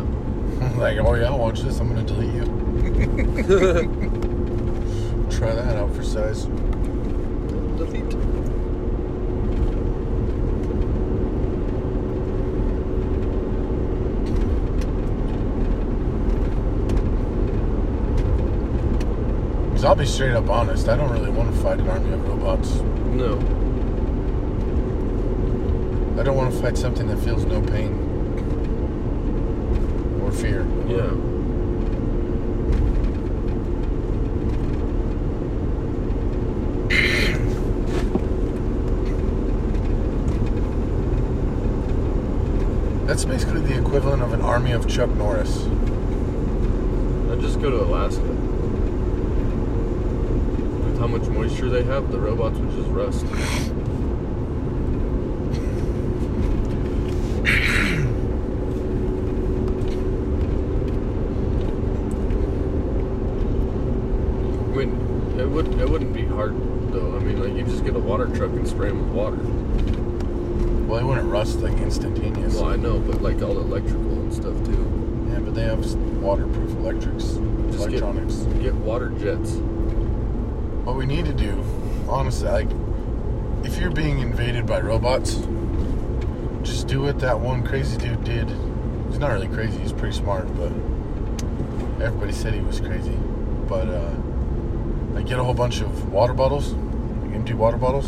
like, 0.78 0.98
oh 1.00 1.16
yeah, 1.16 1.36
watch 1.36 1.60
this. 1.60 1.78
I'm 1.82 1.94
going 1.94 2.06
to 2.06 2.14
delete 2.14 2.36
you. 2.36 4.10
Try 5.40 5.56
that 5.56 5.78
out 5.78 5.96
for 5.96 6.04
size. 6.04 6.44
Delete. 7.78 8.10
Because 19.70 19.86
I'll 19.86 19.96
be 19.96 20.06
straight 20.06 20.34
up 20.34 20.50
honest, 20.50 20.90
I 20.90 20.98
don't 20.98 21.10
really 21.10 21.30
want 21.30 21.56
to 21.56 21.62
fight 21.62 21.80
an 21.80 21.88
army 21.88 22.12
of 22.12 22.28
robots. 22.28 22.82
No. 23.06 23.38
I 26.20 26.24
don't 26.24 26.36
want 26.36 26.54
to 26.54 26.62
fight 26.62 26.78
something 26.78 27.08
that 27.08 27.18
feels 27.20 27.46
no 27.46 27.62
pain 27.62 27.94
or 30.22 30.34
fear. 30.34 30.68
Yeah. 30.86 31.29
That's 43.10 43.26
basically 43.26 43.62
the 43.62 43.76
equivalent 43.76 44.22
of 44.22 44.34
an 44.34 44.42
army 44.42 44.72
of 44.72 44.88
Chuck 44.88 45.10
Norris. 45.16 45.64
I'd 47.32 47.40
just 47.42 47.60
go 47.60 47.72
to 47.72 47.82
Alaska. 47.84 48.22
With 50.84 51.00
how 51.00 51.08
much 51.08 51.24
moisture 51.24 51.70
they 51.70 51.82
have, 51.86 52.12
the 52.12 52.20
robots 52.20 52.60
would 52.60 52.70
just 52.70 52.90
rust. 52.92 53.26
I 63.72 64.76
mean, 64.76 65.40
it 65.40 65.48
would 65.50 65.68
it 65.80 65.90
wouldn't 65.90 66.14
be 66.14 66.26
hard 66.26 66.54
though. 66.92 67.16
I 67.16 67.20
mean, 67.20 67.42
like 67.42 67.54
you 67.54 67.64
just 67.64 67.84
get 67.84 67.96
a 67.96 68.00
water 68.00 68.28
truck 68.28 68.52
and 68.52 68.68
spray 68.68 68.90
them 68.90 69.00
with 69.06 69.16
water. 69.16 69.38
Well, 70.88 70.98
they 71.00 71.04
wouldn't 71.04 71.30
rust 71.30 71.60
like 71.60 71.78
instantaneous. 71.78 72.56
Well, 72.56 72.66
I 72.66 72.76
know, 72.76 73.00
but 73.00 73.22
like 73.22 73.42
all 73.42 73.54
the 73.54 73.62
electrical 73.62 74.12
and 74.22 74.34
stuff 74.34 74.56
too. 74.66 75.28
Yeah, 75.30 75.40
but 75.40 75.54
they 75.54 75.62
have 75.64 75.84
s- 75.84 75.94
waterproof 75.96 76.69
electrics, 76.80 77.24
Just 77.72 77.88
electronics. 77.88 78.36
Get 78.62 78.74
water 78.76 79.10
jets. 79.10 79.54
What 80.86 80.96
we 80.96 81.06
need 81.06 81.26
to 81.26 81.34
do, 81.34 81.64
honestly, 82.08 82.48
like, 82.50 82.70
if 83.64 83.78
you're 83.80 83.92
being 83.92 84.20
invaded 84.20 84.66
by 84.66 84.80
robots, 84.80 85.36
just 86.64 86.88
do 86.88 87.02
what 87.02 87.20
that 87.20 87.40
one 87.40 87.64
crazy 87.66 87.98
dude 87.98 88.24
did. 88.24 88.48
He's 89.10 89.20
not 89.20 89.32
really 89.32 89.48
crazy. 89.48 89.78
He's 89.80 89.92
pretty 89.94 90.16
smart, 90.16 90.48
but 90.56 90.72
everybody 92.02 92.32
said 92.32 92.54
he 92.54 92.62
was 92.62 92.80
crazy. 92.80 93.18
But 93.68 93.88
uh, 93.90 94.12
like, 95.14 95.26
get 95.28 95.40
a 95.40 95.44
whole 95.44 95.54
bunch 95.54 95.82
of 95.82 96.12
water 96.12 96.34
bottles, 96.34 96.74
like 96.74 97.34
empty 97.36 97.54
water 97.54 97.78
bottles, 97.78 98.06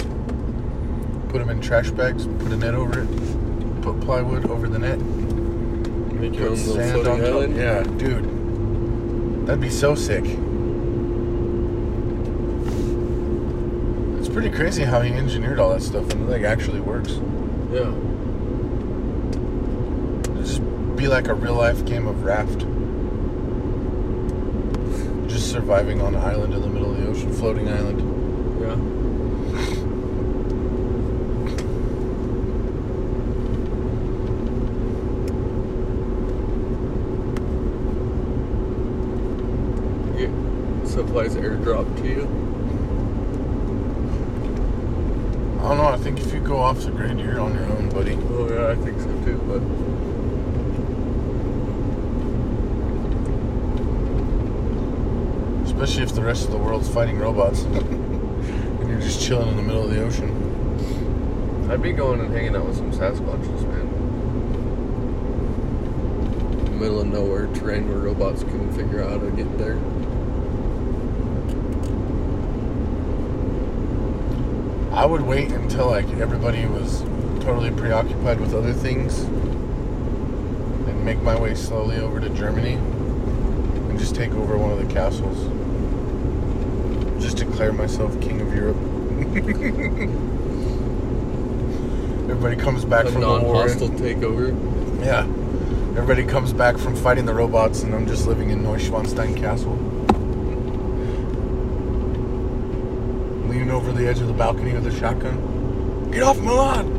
put 1.29 1.39
them 1.39 1.49
in 1.49 1.59
trash 1.61 1.91
bags, 1.91 2.25
put 2.25 2.51
a 2.51 2.57
net 2.57 2.73
over 2.73 3.01
it, 3.01 3.81
put 3.81 3.99
plywood 4.01 4.45
over 4.49 4.67
the 4.67 4.79
net. 4.79 4.99
Make 4.99 6.35
your 6.35 6.49
Put 6.49 6.59
own 6.59 6.65
little 6.67 6.75
sand 6.75 6.97
on 6.97 7.03
floating 7.03 7.21
top. 7.23 7.33
island. 7.33 7.55
Yeah, 7.57 7.83
dude. 7.97 8.40
That'd 9.45 9.61
be 9.61 9.69
so 9.69 9.95
sick. 9.95 10.23
It's 14.19 14.29
pretty 14.29 14.49
crazy 14.49 14.83
how 14.83 15.01
he 15.01 15.11
engineered 15.13 15.59
all 15.59 15.69
that 15.73 15.81
stuff 15.81 16.11
and 16.11 16.21
it 16.21 16.29
like 16.31 16.43
actually 16.43 16.79
works. 16.79 17.19
Yeah. 17.71 17.93
It'd 20.21 20.45
just 20.45 20.61
be 20.95 21.07
like 21.07 21.27
a 21.27 21.33
real 21.33 21.55
life 21.55 21.83
game 21.85 22.07
of 22.07 22.23
raft. 22.23 22.65
Just 25.27 25.49
surviving 25.51 26.01
on 26.01 26.13
an 26.13 26.21
island 26.21 26.53
in 26.53 26.61
the 26.61 26.67
middle 26.67 26.91
of 26.91 26.97
the 26.97 27.07
ocean, 27.07 27.33
floating 27.33 27.69
island. 27.69 28.01
Yeah. 28.61 28.75
Get 40.17 40.29
supplies 40.87 41.35
airdrop 41.35 41.95
to 42.01 42.07
you. 42.07 42.27
I 45.59 45.63
don't 45.63 45.77
know, 45.77 45.87
I 45.87 45.97
think 45.97 46.19
if 46.19 46.33
you 46.33 46.39
go 46.41 46.57
off 46.57 46.81
the 46.81 46.91
grid, 46.91 47.19
you're 47.19 47.39
on 47.39 47.53
your 47.53 47.65
own, 47.65 47.89
buddy. 47.89 48.17
Oh 48.31 48.49
yeah, 48.49 48.67
I 48.71 48.75
think 48.75 48.99
so 48.99 49.07
too. 49.23 49.37
But 49.47 49.61
Especially 55.81 56.03
if 56.03 56.13
the 56.13 56.21
rest 56.21 56.45
of 56.45 56.51
the 56.51 56.57
world's 56.59 56.87
fighting 56.87 57.17
robots. 57.31 57.63
and 57.63 58.89
you're 58.89 58.99
just 58.99 59.21
chilling 59.21 59.47
in 59.49 59.55
the 59.55 59.63
middle 59.63 59.85
of 59.85 59.91
the 59.91 60.03
ocean. 60.03 60.29
I'd 61.71 61.81
be 61.81 61.93
going 61.93 62.19
and 62.19 62.33
hanging 62.33 62.57
out 62.57 62.65
with 62.65 62.75
some 62.75 62.91
Sasquatches, 62.91 63.65
man. 63.69 63.87
Middle 66.77 66.99
of 66.99 67.07
nowhere 67.07 67.47
terrain 67.53 67.87
where 67.87 67.99
robots 67.99 68.43
couldn't 68.43 68.73
figure 68.73 69.01
out 69.01 69.11
how 69.11 69.19
to 69.19 69.31
get 69.31 69.57
there. 69.57 69.77
I 74.93 75.05
would 75.05 75.21
wait 75.21 75.51
until 75.51 75.85
like 75.87 76.09
everybody 76.15 76.65
was 76.65 77.03
totally 77.43 77.71
preoccupied 77.71 78.41
with 78.41 78.53
other 78.53 78.73
things 78.73 79.21
and 79.21 81.05
make 81.05 81.21
my 81.21 81.39
way 81.39 81.55
slowly 81.55 81.95
over 81.97 82.19
to 82.19 82.29
Germany 82.29 82.73
and 82.73 83.97
just 83.97 84.15
take 84.15 84.33
over 84.33 84.57
one 84.57 84.73
of 84.73 84.85
the 84.85 84.93
castles. 84.93 85.60
Just 87.21 87.37
declare 87.37 87.71
myself 87.71 88.19
king 88.19 88.41
of 88.41 88.53
Europe. 88.53 88.77
everybody 92.29 92.55
comes 92.55 92.83
back 92.85 93.05
A 93.05 93.11
from 93.11 93.21
the 93.21 93.27
war. 93.27 93.39
non-hostile 93.39 93.89
takeover. 93.89 94.49
Yeah. 95.03 95.25
Everybody 95.97 96.23
comes 96.25 96.53
back 96.53 96.77
from 96.77 96.95
fighting 96.95 97.25
the 97.25 97.33
robots 97.33 97.83
and 97.83 97.93
I'm 97.93 98.07
just 98.07 98.25
living 98.27 98.49
in 98.49 98.61
Neuschwanstein 98.63 99.37
Castle. 99.37 99.75
Leaning 103.49 103.71
over 103.71 103.91
the 103.91 104.07
edge 104.07 104.19
of 104.19 104.27
the 104.27 104.33
balcony 104.33 104.73
with 104.73 104.87
a 104.87 104.91
shotgun. 104.99 106.09
Get 106.11 106.23
off 106.23 106.39
Milan! 106.39 106.97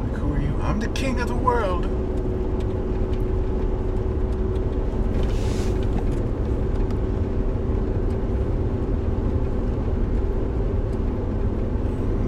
Like, 0.00 0.16
Who 0.16 0.32
are 0.34 0.40
you? 0.40 0.56
I'm 0.62 0.80
the 0.80 0.88
king 0.88 1.20
of 1.20 1.28
the 1.28 1.34
world. 1.34 1.84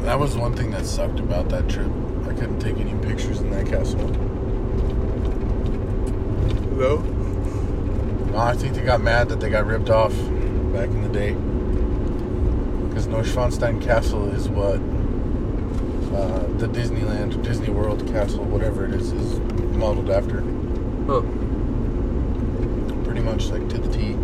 That 0.04 0.18
was 0.18 0.36
one 0.36 0.54
thing 0.54 0.70
that 0.72 0.84
sucked 0.84 1.20
about 1.20 1.48
that 1.50 1.68
trip. 1.68 1.86
I 2.24 2.34
couldn't 2.34 2.58
take 2.58 2.76
any 2.78 2.94
pictures 3.06 3.40
in 3.40 3.50
that 3.50 3.66
castle. 3.66 4.08
No. 6.76 6.96
No, 8.32 8.36
I 8.38 8.54
think 8.54 8.74
they 8.74 8.82
got 8.82 9.00
mad 9.00 9.28
that 9.28 9.40
they 9.40 9.48
got 9.48 9.61
ripped 9.72 9.88
off 9.88 10.12
back 10.74 10.90
in 10.90 11.02
the 11.02 11.08
day. 11.08 11.32
Because 12.88 13.06
Neuschwanstein 13.06 13.80
Castle 13.82 14.28
is 14.34 14.46
what 14.50 14.76
uh, 16.14 16.40
the 16.58 16.66
Disneyland, 16.68 17.42
Disney 17.42 17.70
World 17.70 18.06
Castle, 18.08 18.44
whatever 18.44 18.84
it 18.84 18.92
is, 18.92 19.12
is 19.12 19.40
modeled 19.74 20.10
after. 20.10 20.42
Huh. 21.06 21.22
Pretty 23.04 23.20
much 23.22 23.46
like 23.48 23.66
to 23.70 23.78
the 23.78 23.90
T. 23.90 24.14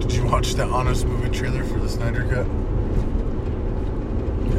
Did 0.00 0.12
you 0.12 0.24
watch 0.26 0.54
the 0.54 0.64
Honest 0.64 1.06
Movie 1.06 1.30
trailer 1.36 1.64
for 1.64 1.78
the 1.80 1.88
Snyder 1.88 2.22
Cut 2.24 2.46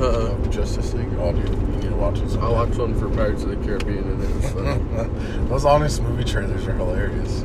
Uh, 0.02 0.32
of 0.32 0.50
Justice 0.52 0.94
League? 0.94 1.08
Oh, 1.18 1.32
dude, 1.34 1.50
you 1.50 1.56
need 1.56 1.82
to 1.84 1.96
watch 1.96 2.20
it. 2.20 2.26
I 2.26 2.28
sometime. 2.28 2.52
watched 2.52 2.78
one 2.78 2.94
for 2.98 3.10
Pirates 3.10 3.44
of 3.44 3.50
the 3.50 3.56
Caribbean 3.66 4.00
and 4.12 4.24
it 4.24 4.36
was 4.36 4.50
fun. 4.52 5.48
Those 5.50 5.66
honest 5.66 6.02
movie 6.02 6.24
trailers 6.24 6.68
are 6.68 6.74
hilarious. 6.74 7.44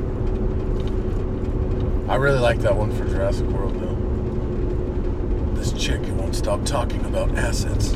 I 2.09 2.16
really 2.16 2.38
like 2.38 2.59
that 2.61 2.77
one 2.77 2.92
for 2.92 3.05
Jurassic 3.07 3.46
World 3.48 3.74
though. 3.81 5.55
This 5.61 5.72
chick 5.72 6.00
who 6.03 6.14
won't 6.14 6.23
stop 6.34 6.64
talking 6.64 7.04
about 7.04 7.30
assets. 7.36 7.94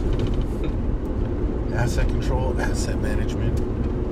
asset 1.74 2.06
control, 2.06 2.58
asset 2.60 3.00
management. 3.00 3.56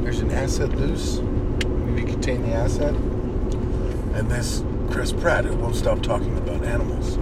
There's 0.02 0.18
an 0.20 0.32
asset 0.32 0.70
loose. 0.70 1.18
We 1.18 1.92
need 1.92 2.06
to 2.06 2.12
contain 2.12 2.42
the 2.42 2.52
asset. 2.52 2.94
And 2.94 4.28
this 4.30 4.64
Chris 4.90 5.12
Pratt 5.12 5.44
who 5.44 5.54
won't 5.56 5.76
stop 5.76 6.02
talking 6.02 6.36
about 6.38 6.64
animals. 6.64 7.16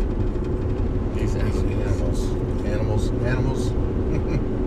These 1.14 1.34
animals. 1.36 1.62
Animals. 1.62 2.30
Animals. 2.64 3.10
Animals. 3.10 4.50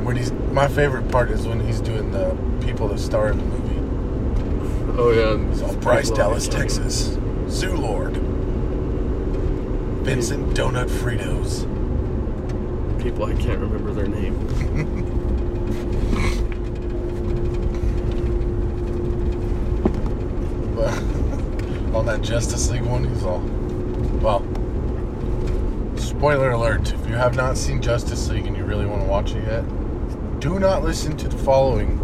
When 0.00 0.16
he's 0.16 0.32
my 0.32 0.66
favorite 0.66 1.08
part 1.10 1.30
is 1.30 1.46
when 1.46 1.60
he's 1.60 1.80
doing 1.80 2.10
the 2.10 2.36
people 2.64 2.88
that 2.88 2.98
star 2.98 3.28
in 3.28 3.38
the 3.38 3.44
movie. 3.44 4.98
Oh 4.98 5.10
yeah. 5.12 5.50
It's 5.52 5.62
all 5.62 5.76
Bryce 5.76 6.10
Dallas, 6.10 6.48
Texas. 6.48 7.16
Zoo 7.48 7.76
Lord. 7.76 8.29
Vincent 10.02 10.54
Donut 10.56 10.88
Fritos. 10.88 11.66
People 13.02 13.24
I 13.24 13.34
can't 13.34 13.60
remember 13.60 13.92
their 13.92 14.08
name. 14.08 15.06
But 20.80 20.94
on 21.94 22.06
that 22.06 22.22
Justice 22.22 22.70
League 22.70 22.84
one, 22.84 23.04
he's 23.04 23.22
all 23.22 23.40
well. 24.22 24.40
Spoiler 25.98 26.52
alert, 26.52 26.94
if 26.94 27.06
you 27.06 27.14
have 27.14 27.36
not 27.36 27.58
seen 27.58 27.82
Justice 27.82 28.30
League 28.30 28.46
and 28.46 28.56
you 28.56 28.64
really 28.64 28.86
want 28.86 29.02
to 29.02 29.06
watch 29.08 29.32
it 29.32 29.44
yet, 29.44 30.40
do 30.40 30.58
not 30.58 30.82
listen 30.82 31.18
to 31.18 31.28
the 31.28 31.36
following. 31.36 31.98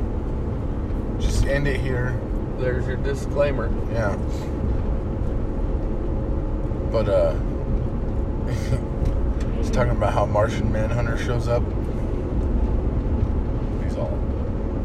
Just 1.18 1.46
end 1.46 1.66
it 1.66 1.80
here. 1.80 2.20
There's 2.59 2.87
your 2.87 2.98
disclaimer. 2.98 3.72
Yeah. 3.92 4.14
But 6.92 7.09
uh 7.09 7.34
talking 9.77 9.93
about 9.93 10.14
how 10.14 10.24
Martian 10.24 10.72
Manhunter 10.72 11.18
shows 11.18 11.49
up. 11.49 11.62
He's 13.85 13.95
all 13.99 14.18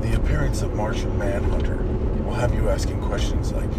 the 0.01 0.17
appearance 0.17 0.63
of 0.63 0.73
Martian 0.73 1.17
Manhunter 1.17 1.77
will 2.25 2.33
have 2.33 2.53
you 2.53 2.67
asking 2.67 3.01
questions 3.01 3.53
like 3.53 3.69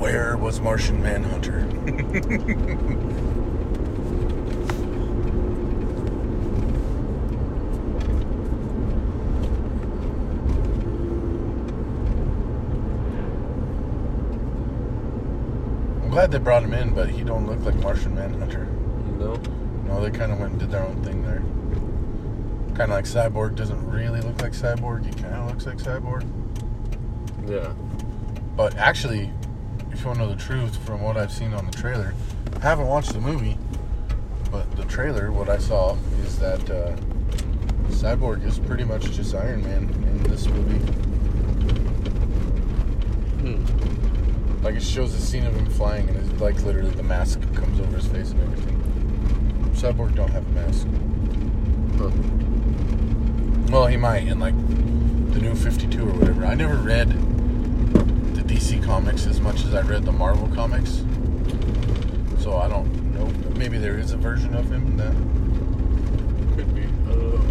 where 0.00 0.36
was 0.36 0.60
Martian 0.60 1.02
Manhunter? 1.02 1.58
I'm 16.02 16.08
glad 16.08 16.30
they 16.30 16.38
brought 16.38 16.62
him 16.62 16.72
in, 16.72 16.94
but 16.94 17.08
he 17.08 17.24
don't 17.24 17.48
look 17.48 17.58
like 17.64 17.74
Martian 17.82 18.14
Manhunter. 18.14 18.66
No. 19.18 19.40
They 20.04 20.10
kind 20.10 20.32
of 20.32 20.38
went 20.38 20.52
and 20.52 20.60
did 20.60 20.70
their 20.70 20.82
own 20.82 21.02
thing 21.02 21.22
there. 21.22 21.40
Kind 22.76 22.90
of 22.92 22.96
like 22.96 23.06
Cyborg 23.06 23.54
doesn't 23.56 23.90
really 23.90 24.20
look 24.20 24.42
like 24.42 24.52
Cyborg. 24.52 25.06
He 25.06 25.12
kind 25.22 25.34
of 25.34 25.46
looks 25.48 25.64
like 25.64 25.78
Cyborg. 25.78 26.28
Yeah. 27.48 27.72
But 28.54 28.76
actually, 28.76 29.30
if 29.90 30.00
you 30.00 30.06
want 30.06 30.18
to 30.18 30.26
know 30.26 30.28
the 30.28 30.36
truth 30.36 30.76
from 30.84 31.00
what 31.00 31.16
I've 31.16 31.32
seen 31.32 31.54
on 31.54 31.64
the 31.64 31.72
trailer, 31.72 32.12
I 32.56 32.58
haven't 32.58 32.86
watched 32.86 33.14
the 33.14 33.20
movie, 33.20 33.56
but 34.52 34.70
the 34.76 34.84
trailer, 34.84 35.32
what 35.32 35.48
I 35.48 35.56
saw 35.56 35.96
is 36.22 36.38
that 36.38 36.60
uh, 36.68 36.94
Cyborg 37.88 38.44
is 38.44 38.58
pretty 38.58 38.84
much 38.84 39.10
just 39.10 39.34
Iron 39.34 39.62
Man 39.62 39.84
in 39.84 40.22
this 40.24 40.46
movie. 40.46 40.84
Hmm. 43.40 44.62
Like 44.62 44.74
it 44.74 44.82
shows 44.82 45.14
a 45.14 45.20
scene 45.20 45.46
of 45.46 45.56
him 45.56 45.64
flying, 45.70 46.06
and 46.10 46.18
it's 46.18 46.42
like 46.42 46.60
literally 46.62 46.90
the 46.90 47.02
mask 47.02 47.40
comes 47.54 47.80
over 47.80 47.96
his 47.96 48.06
face 48.08 48.32
and 48.32 48.42
everything. 48.42 48.83
Cyborg 49.84 50.14
don't 50.14 50.30
have 50.30 50.46
a 50.46 50.50
mask. 50.52 50.86
Huh. 51.98 52.10
Well, 53.70 53.86
he 53.86 53.98
might 53.98 54.26
in 54.26 54.40
like 54.40 54.54
the 55.34 55.40
new 55.40 55.54
52 55.54 56.08
or 56.08 56.12
whatever. 56.14 56.46
I 56.46 56.54
never 56.54 56.76
read 56.76 57.10
the 57.10 58.40
DC 58.40 58.82
comics 58.82 59.26
as 59.26 59.42
much 59.42 59.62
as 59.64 59.74
I 59.74 59.82
read 59.82 60.06
the 60.06 60.12
Marvel 60.12 60.48
comics. 60.54 61.04
So 62.38 62.56
I 62.56 62.66
don't 62.66 63.12
know. 63.14 63.26
Maybe 63.58 63.76
there 63.76 63.98
is 63.98 64.12
a 64.12 64.16
version 64.16 64.54
of 64.54 64.72
him 64.72 64.96
that. 64.96 65.12
Could 66.56 66.74
be. 66.74 66.84
Uh, 67.06 67.42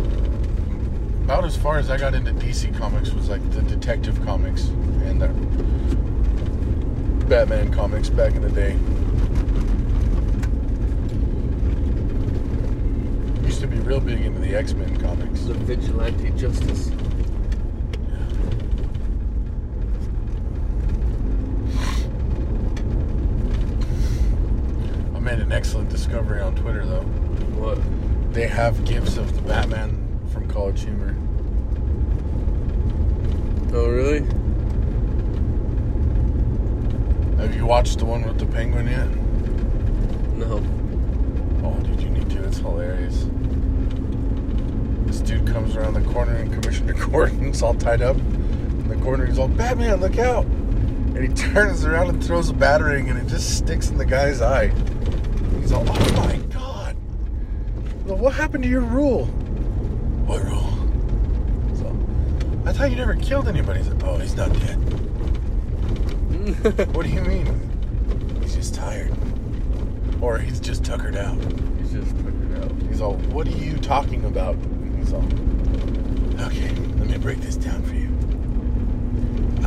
About 1.25 1.45
as 1.45 1.55
far 1.55 1.77
as 1.77 1.91
I 1.91 1.97
got 1.97 2.15
into 2.15 2.31
DC 2.33 2.75
comics 2.79 3.13
was 3.13 3.29
like 3.29 3.47
the 3.51 3.61
Detective 3.61 4.19
comics 4.25 4.69
and 5.05 5.21
the 5.21 5.27
Batman 7.27 7.71
comics 7.71 8.09
back 8.09 8.33
in 8.33 8.41
the 8.41 8.49
day. 8.49 8.75
Used 13.45 13.59
to 13.59 13.67
be 13.67 13.77
real 13.93 14.01
big 14.01 14.25
into 14.25 14.39
the 14.39 14.55
X 14.55 14.73
Men 14.73 14.99
comics. 14.99 15.41
the 15.41 15.53
vigilante 15.53 16.31
justice. 16.31 16.89
I 25.13 25.19
made 25.19 25.37
an 25.37 25.51
excellent 25.51 25.89
discovery 25.89 26.41
on 26.41 26.55
Twitter 26.55 26.83
though. 26.87 27.03
What? 27.61 27.77
They 28.33 28.47
have 28.47 28.83
gifs 28.83 29.17
of 29.17 29.35
the 29.35 29.43
Batman 29.43 30.19
from 30.31 30.47
College 30.47 30.81
Humor. 30.81 31.15
Oh, 33.75 33.89
really? 33.89 34.21
Have 37.37 37.55
you 37.55 37.67
watched 37.67 37.99
the 37.99 38.05
one 38.05 38.23
with 38.23 38.39
the 38.39 38.47
penguin 38.47 38.87
yet? 38.87 39.09
No. 40.35 40.63
Oh, 41.63 41.79
dude, 41.83 42.01
you 42.01 42.09
need 42.09 42.29
to. 42.31 42.43
It's 42.43 42.57
hilarious. 42.57 43.27
Dude 45.23 45.47
comes 45.47 45.77
around 45.77 45.93
the 45.93 46.01
corner 46.11 46.35
and 46.35 46.51
Commissioner 46.51 46.93
Gordon's 47.07 47.61
all 47.61 47.73
tied 47.73 48.01
up 48.01 48.17
in 48.17 48.89
the 48.89 48.95
corner. 48.97 49.25
He's 49.25 49.39
all, 49.39 49.47
Batman, 49.47 50.01
look 50.01 50.17
out! 50.17 50.45
And 50.45 51.19
he 51.19 51.33
turns 51.51 51.85
around 51.85 52.09
and 52.09 52.23
throws 52.23 52.49
a 52.49 52.53
batarang 52.53 53.09
and 53.09 53.17
it 53.17 53.27
just 53.27 53.57
sticks 53.57 53.89
in 53.89 53.97
the 53.97 54.05
guy's 54.05 54.41
eye. 54.41 54.67
He's 55.61 55.71
all, 55.71 55.85
oh 55.87 56.27
my 56.27 56.35
god! 56.53 56.97
Well, 58.05 58.17
what 58.17 58.33
happened 58.33 58.63
to 58.63 58.69
your 58.69 58.81
rule? 58.81 59.25
What 60.25 60.43
rule? 60.43 60.69
So, 61.77 62.69
I 62.69 62.73
thought 62.73 62.89
you 62.89 62.97
never 62.97 63.15
killed 63.15 63.47
anybody. 63.47 63.79
He's 63.79 63.89
like, 63.89 64.03
oh, 64.03 64.17
he's 64.17 64.35
not 64.35 64.51
dead. 64.53 64.79
What 66.93 67.05
do 67.05 67.09
you 67.09 67.21
mean? 67.21 67.47
He's 68.41 68.55
just 68.55 68.75
tired. 68.75 69.13
Or 70.19 70.37
he's 70.37 70.59
just 70.59 70.83
tuckered 70.83 71.15
out. 71.15 71.37
He's 71.79 71.93
just 71.93 72.13
tuckered 72.17 72.61
out. 72.61 72.71
He's 72.89 72.99
all, 72.99 73.13
what 73.31 73.47
are 73.47 73.51
you 73.51 73.77
talking 73.77 74.25
about? 74.25 74.57
Okay, 75.15 76.69
let 76.97 77.07
me 77.07 77.17
break 77.19 77.39
this 77.39 77.55
down 77.55 77.83
for 77.83 77.93
you. 77.93 78.09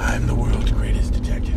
I'm 0.00 0.26
the 0.26 0.34
world's 0.34 0.72
greatest 0.72 1.12
detective. 1.12 1.54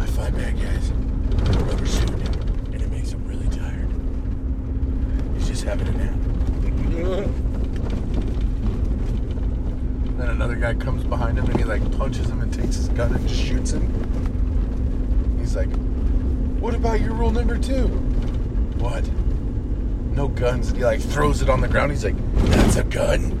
I 0.00 0.06
fight 0.06 0.34
bad 0.34 0.60
guys 0.60 0.90
in 0.90 1.54
a 1.54 1.64
rubber 1.64 1.86
suit, 1.86 2.10
and 2.10 2.82
it 2.82 2.90
makes 2.90 3.12
them 3.12 3.24
really 3.28 3.46
tired. 3.48 3.88
He's 5.36 5.46
just 5.48 5.62
having 5.64 5.86
a 5.86 5.92
nap. 5.92 6.14
Then 10.18 10.28
another 10.30 10.56
guy 10.56 10.74
comes 10.74 11.04
behind 11.04 11.38
him 11.38 11.46
and 11.46 11.56
he 11.56 11.64
like 11.64 11.82
punches 11.96 12.28
him 12.28 12.40
and 12.40 12.52
takes 12.52 12.76
his 12.76 12.88
gun 12.90 13.14
and 13.14 13.28
just 13.28 13.40
shoots 13.40 13.72
him. 13.72 15.38
He's 15.38 15.54
like, 15.54 15.70
What 16.60 16.74
about 16.74 17.00
your 17.00 17.14
rule 17.14 17.30
number 17.30 17.58
two? 17.58 17.86
What? 18.78 19.08
No 20.14 20.28
guns. 20.28 20.70
He 20.70 20.84
like 20.84 21.00
throws 21.00 21.42
it 21.42 21.48
on 21.48 21.60
the 21.60 21.68
ground. 21.68 21.90
He's 21.90 22.04
like, 22.04 22.16
That's 22.34 22.76
a 22.76 22.84
gun. 22.84 23.40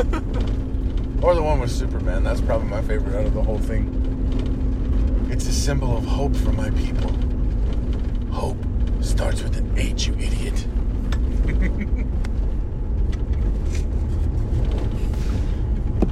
or 1.22 1.34
the 1.34 1.42
one 1.42 1.60
with 1.60 1.70
Superman. 1.70 2.24
That's 2.24 2.40
probably 2.40 2.68
my 2.68 2.80
favorite 2.80 3.14
out 3.14 3.26
of 3.26 3.34
the 3.34 3.42
whole 3.42 3.58
thing. 3.58 5.28
It's 5.30 5.46
a 5.46 5.52
symbol 5.52 5.96
of 5.96 6.04
hope 6.06 6.34
for 6.34 6.52
my 6.52 6.70
people. 6.70 7.12
Hope 8.32 8.56
starts 9.00 9.42
with 9.42 9.56
an 9.58 9.78
H, 9.78 10.06
you 10.06 10.14
idiot. 10.14 10.66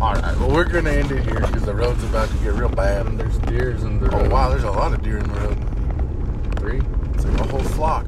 All 0.01 0.15
right, 0.15 0.39
well, 0.39 0.53
we're 0.53 0.65
to 0.85 0.97
end 0.97 1.11
it 1.11 1.25
here 1.25 1.41
because 1.41 1.63
the 1.63 1.75
road's 1.75 2.05
about 2.05 2.29
to 2.29 2.37
get 2.37 2.53
real 2.53 2.69
bad. 2.69 3.07
And 3.07 3.19
there's 3.19 3.37
deers 3.39 3.83
in 3.83 3.99
the 3.99 4.15
Oh, 4.15 4.29
wow, 4.29 4.49
there's 4.49 4.63
a 4.63 4.71
lot 4.71 4.93
of 4.93 5.03
deer 5.03 5.19
in 5.19 5.27
the 5.27 5.41
road. 5.41 6.59
Three, 6.61 6.81
It's 7.15 7.25
like 7.25 7.41
a 7.41 7.49
whole 7.49 7.65
flock. 7.65 8.07